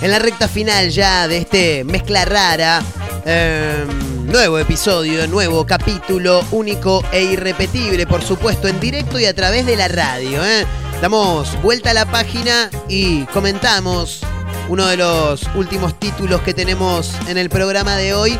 [0.00, 2.80] en la recta final ya de este mezcla rara.
[3.26, 3.84] Eh,
[4.24, 9.74] nuevo episodio, nuevo capítulo, único e irrepetible, por supuesto, en directo y a través de
[9.74, 10.44] la radio.
[10.44, 10.64] ¿eh?
[11.00, 14.20] Damos vuelta a la página y comentamos
[14.68, 18.38] uno de los últimos títulos que tenemos en el programa de hoy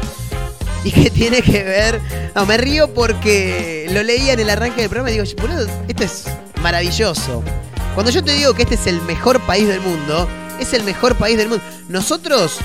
[0.84, 2.00] y que tiene que ver.
[2.34, 6.04] No, me río porque lo leía en el arranque del programa y digo, boludo, esto
[6.04, 6.24] es
[6.60, 7.42] maravilloso.
[7.94, 10.28] Cuando yo te digo que este es el mejor país del mundo,
[10.58, 11.64] es el mejor país del mundo.
[11.88, 12.58] Nosotros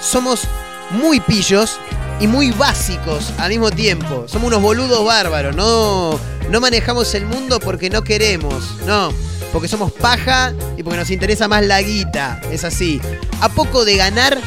[0.00, 0.42] somos
[0.90, 1.78] muy pillos
[2.20, 4.26] y muy básicos al mismo tiempo.
[4.28, 5.56] Somos unos boludos bárbaros.
[5.56, 6.18] No,
[6.50, 8.76] no manejamos el mundo porque no queremos.
[8.86, 9.12] No.
[9.52, 12.40] Porque somos paja y porque nos interesa más la guita.
[12.50, 13.00] Es así.
[13.40, 14.38] A poco de ganar,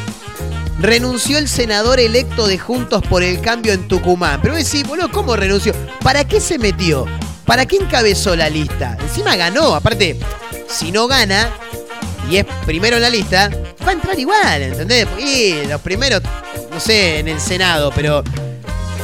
[0.78, 4.40] renunció el senador electo de Juntos por el Cambio en Tucumán.
[4.42, 5.72] Pero decís, boludo, ¿cómo renunció?
[6.02, 7.06] ¿Para qué se metió?
[7.44, 8.96] ¿Para qué encabezó la lista?
[9.00, 9.74] Encima ganó.
[9.74, 10.18] Aparte,
[10.68, 11.50] si no gana
[12.30, 13.50] y es primero en la lista,
[13.86, 15.06] va a entrar igual, ¿entendés?
[15.18, 16.22] Y los primeros,
[16.70, 18.22] no sé, en el Senado, pero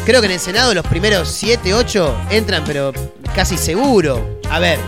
[0.04, 2.92] creo que en el Senado los primeros 7, 8 entran, pero
[3.34, 4.40] casi seguro.
[4.50, 4.78] A ver,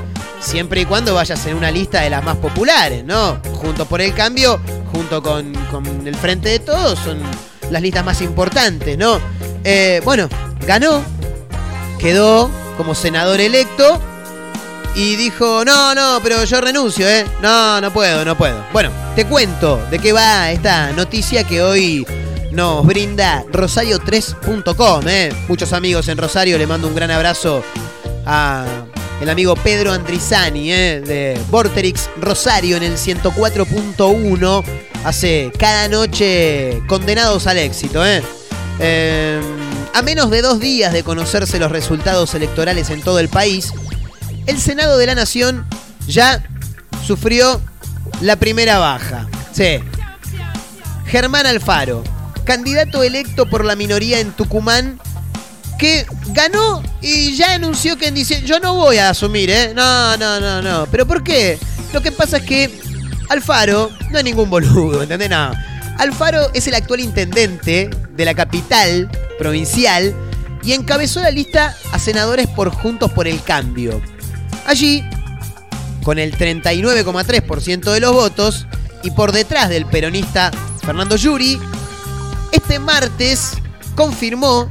[0.47, 3.41] siempre y cuando vayas en una lista de las más populares, ¿no?
[3.61, 4.61] Junto por el cambio,
[4.93, 7.19] junto con, con el Frente de Todos, son
[7.71, 9.19] las listas más importantes, ¿no?
[9.65, 10.29] Eh, bueno,
[10.67, 11.03] ganó,
[11.99, 14.01] quedó como senador electo
[14.95, 17.27] y dijo, no, no, pero yo renuncio, ¿eh?
[17.43, 18.65] No, no puedo, no puedo.
[18.73, 22.07] Bueno, te cuento de qué va esta noticia que hoy
[22.53, 25.33] nos brinda rosario3.com, ¿eh?
[25.49, 27.63] Muchos amigos en Rosario, le mando un gran abrazo
[28.25, 28.65] a
[29.21, 31.01] el amigo Pedro Andrizani, ¿eh?
[31.01, 34.65] de Vorterix Rosario en el 104.1.
[35.05, 38.23] Hace cada noche condenados al éxito, ¿eh?
[38.79, 39.41] Eh,
[39.95, 43.73] a menos de dos días de conocerse los resultados electorales en todo el país,
[44.47, 45.67] el Senado de la Nación
[46.07, 46.45] ya
[47.07, 47.61] sufrió
[48.21, 49.29] la primera baja.
[49.53, 49.81] Sí.
[51.07, 52.05] Germán Alfaro,
[52.45, 55.01] candidato electo por la minoría en Tucumán,
[55.79, 59.73] que ganó y ya anunció que dice, yo no voy a asumir, ¿eh?
[59.75, 60.87] No, no, no, no.
[60.91, 61.59] ¿Pero por qué?
[61.93, 62.81] Lo que pasa es que
[63.29, 65.31] Alfaro no es ningún boludo, ¿entendés?
[65.31, 65.53] No.
[65.99, 70.15] Alfaro es el actual intendente de la capital provincial
[70.63, 74.01] y encabezó la lista a senadores por Juntos por el Cambio.
[74.67, 75.05] Allí,
[76.03, 78.67] con el 39,3% de los votos
[79.03, 80.51] y por detrás del peronista
[80.85, 81.59] Fernando Yuri,
[82.53, 83.53] este martes
[83.95, 84.69] confirmó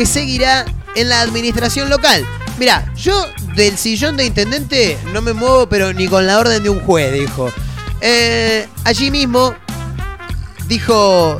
[0.00, 2.26] que seguirá en la administración local.
[2.58, 3.22] Mira, yo
[3.54, 7.12] del sillón de intendente no me muevo, pero ni con la orden de un juez,
[7.12, 7.52] dijo.
[8.00, 9.54] Eh, allí mismo
[10.68, 11.38] dijo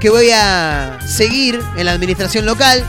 [0.00, 2.82] que voy a seguir en la administración local.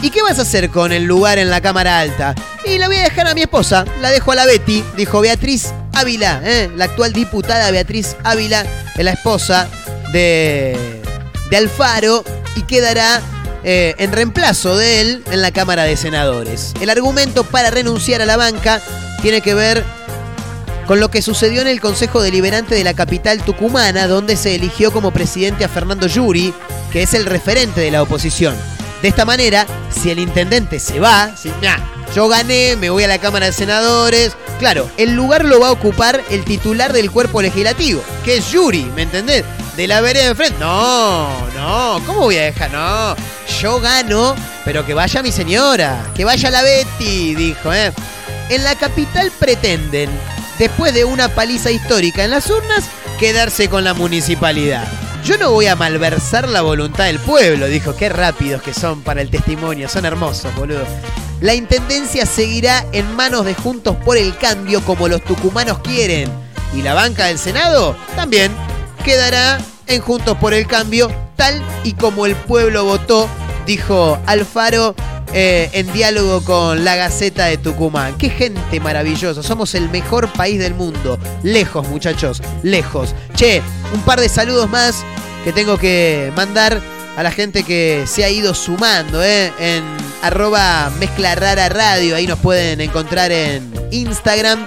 [0.00, 2.36] ¿Y qué vas a hacer con el lugar en la Cámara Alta?
[2.64, 5.72] Y la voy a dejar a mi esposa, la dejo a la Betty, dijo Beatriz
[5.92, 6.70] Ávila, ¿eh?
[6.76, 8.64] la actual diputada Beatriz Ávila,
[8.96, 9.68] es la esposa
[10.12, 11.02] de,
[11.50, 12.22] de Alfaro
[12.54, 13.20] y quedará
[13.64, 16.72] eh, en reemplazo de él en la Cámara de Senadores.
[16.80, 18.80] El argumento para renunciar a la banca
[19.22, 19.84] tiene que ver
[20.86, 24.90] con lo que sucedió en el Consejo Deliberante de la capital tucumana, donde se eligió
[24.90, 26.52] como presidente a Fernando Yuri,
[26.92, 28.56] que es el referente de la oposición.
[29.02, 31.78] De esta manera, si el intendente se va, si, "Nah,
[32.14, 35.72] yo gané, me voy a la Cámara de Senadores, claro, el lugar lo va a
[35.72, 39.44] ocupar el titular del cuerpo legislativo, que es Yuri, ¿me entendés?
[39.80, 40.58] De la vereda de enfrente.
[40.60, 41.26] No,
[41.56, 42.70] no, ¿cómo voy a dejar?
[42.70, 43.16] No,
[43.62, 47.90] yo gano, pero que vaya mi señora, que vaya la Betty, dijo, ¿eh?
[48.50, 50.10] En la capital pretenden,
[50.58, 52.84] después de una paliza histórica en las urnas,
[53.18, 54.86] quedarse con la municipalidad.
[55.24, 57.96] Yo no voy a malversar la voluntad del pueblo, dijo.
[57.96, 60.84] Qué rápidos que son para el testimonio, son hermosos, boludo.
[61.40, 66.30] La intendencia seguirá en manos de Juntos por el Cambio como los tucumanos quieren.
[66.74, 68.52] Y la banca del Senado también
[69.00, 73.28] quedará en Juntos por el Cambio, tal y como el pueblo votó,
[73.66, 74.94] dijo Alfaro
[75.32, 78.16] eh, en diálogo con la Gaceta de Tucumán.
[78.18, 81.18] Qué gente maravillosa, somos el mejor país del mundo.
[81.42, 83.14] Lejos, muchachos, lejos.
[83.34, 85.04] Che, un par de saludos más
[85.44, 86.80] que tengo que mandar
[87.16, 89.84] a la gente que se ha ido sumando eh, en
[90.22, 92.16] arroba mezcla rara radio.
[92.16, 94.64] Ahí nos pueden encontrar en Instagram.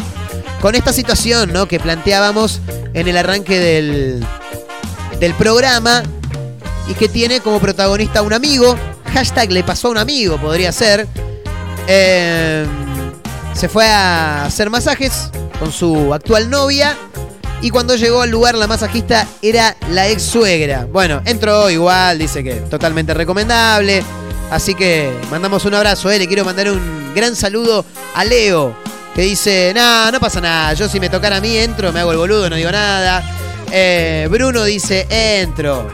[0.61, 1.67] Con esta situación ¿no?
[1.67, 2.61] que planteábamos
[2.93, 4.25] en el arranque del,
[5.19, 6.03] del programa
[6.87, 8.75] y que tiene como protagonista un amigo.
[9.13, 11.07] Hashtag le pasó a un amigo, podría ser.
[11.87, 12.65] Eh,
[13.53, 15.29] se fue a hacer masajes
[15.59, 16.97] con su actual novia.
[17.61, 20.85] Y cuando llegó al lugar, la masajista era la ex suegra.
[20.91, 24.03] Bueno, entró igual, dice que totalmente recomendable.
[24.51, 26.19] Así que mandamos un abrazo, eh.
[26.19, 28.75] le quiero mandar un gran saludo a Leo,
[29.15, 32.11] que dice, no, no pasa nada, yo si me tocara a mí entro, me hago
[32.11, 33.23] el boludo, no digo nada.
[33.71, 35.89] Eh, Bruno dice, entro.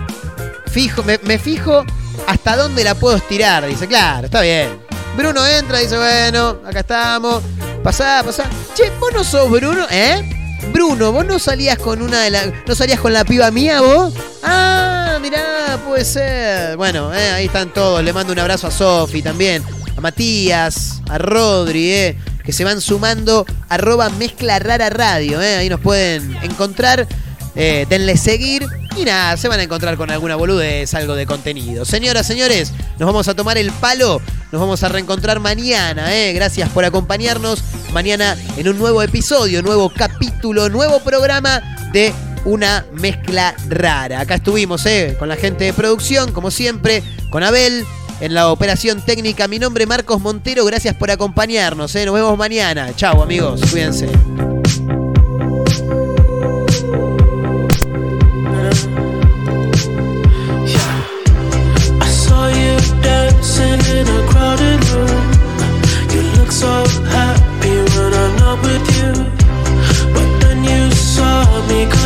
[0.67, 1.85] Fijo, me, me fijo
[2.27, 3.65] hasta dónde la puedo estirar.
[3.65, 4.79] Dice, claro, está bien.
[5.15, 7.43] Bruno entra, dice, bueno, acá estamos.
[7.83, 8.43] Pasá, pasá.
[8.75, 10.35] Che, vos no sos Bruno, ¿eh?
[10.73, 12.47] Bruno, vos no salías con una de las.
[12.67, 14.13] ¿No salías con la piba mía vos?
[14.43, 16.77] Ah, mirá, puede ser.
[16.77, 18.03] Bueno, eh, ahí están todos.
[18.03, 19.63] Le mando un abrazo a Sofi también.
[19.97, 22.17] A Matías, a Rodri, eh,
[22.49, 23.45] que se van sumando.
[23.69, 25.57] Arroba mezcla rara radio, eh.
[25.57, 27.07] Ahí nos pueden encontrar.
[27.55, 28.65] Eh, denle seguir
[28.97, 31.85] y nada, se van a encontrar con alguna boludez, algo de contenido.
[31.85, 34.19] Señoras, señores, nos vamos a tomar el palo,
[34.51, 36.33] nos vamos a reencontrar mañana, ¿eh?
[36.33, 41.61] Gracias por acompañarnos mañana en un nuevo episodio, nuevo capítulo, nuevo programa
[41.93, 42.13] de
[42.45, 44.21] una mezcla rara.
[44.21, 44.85] Acá estuvimos.
[45.19, 47.85] Con la gente de producción, como siempre, con Abel.
[48.21, 52.05] En la operación técnica, mi nombre es Marcos Montero, gracias por acompañarnos, ¿eh?
[52.05, 52.93] nos vemos mañana.
[52.95, 54.09] Chau amigos, cuídense.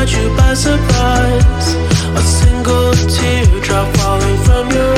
[0.03, 1.75] You by surprise.
[2.13, 4.92] A single teardrop falling from your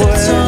[0.00, 0.47] 我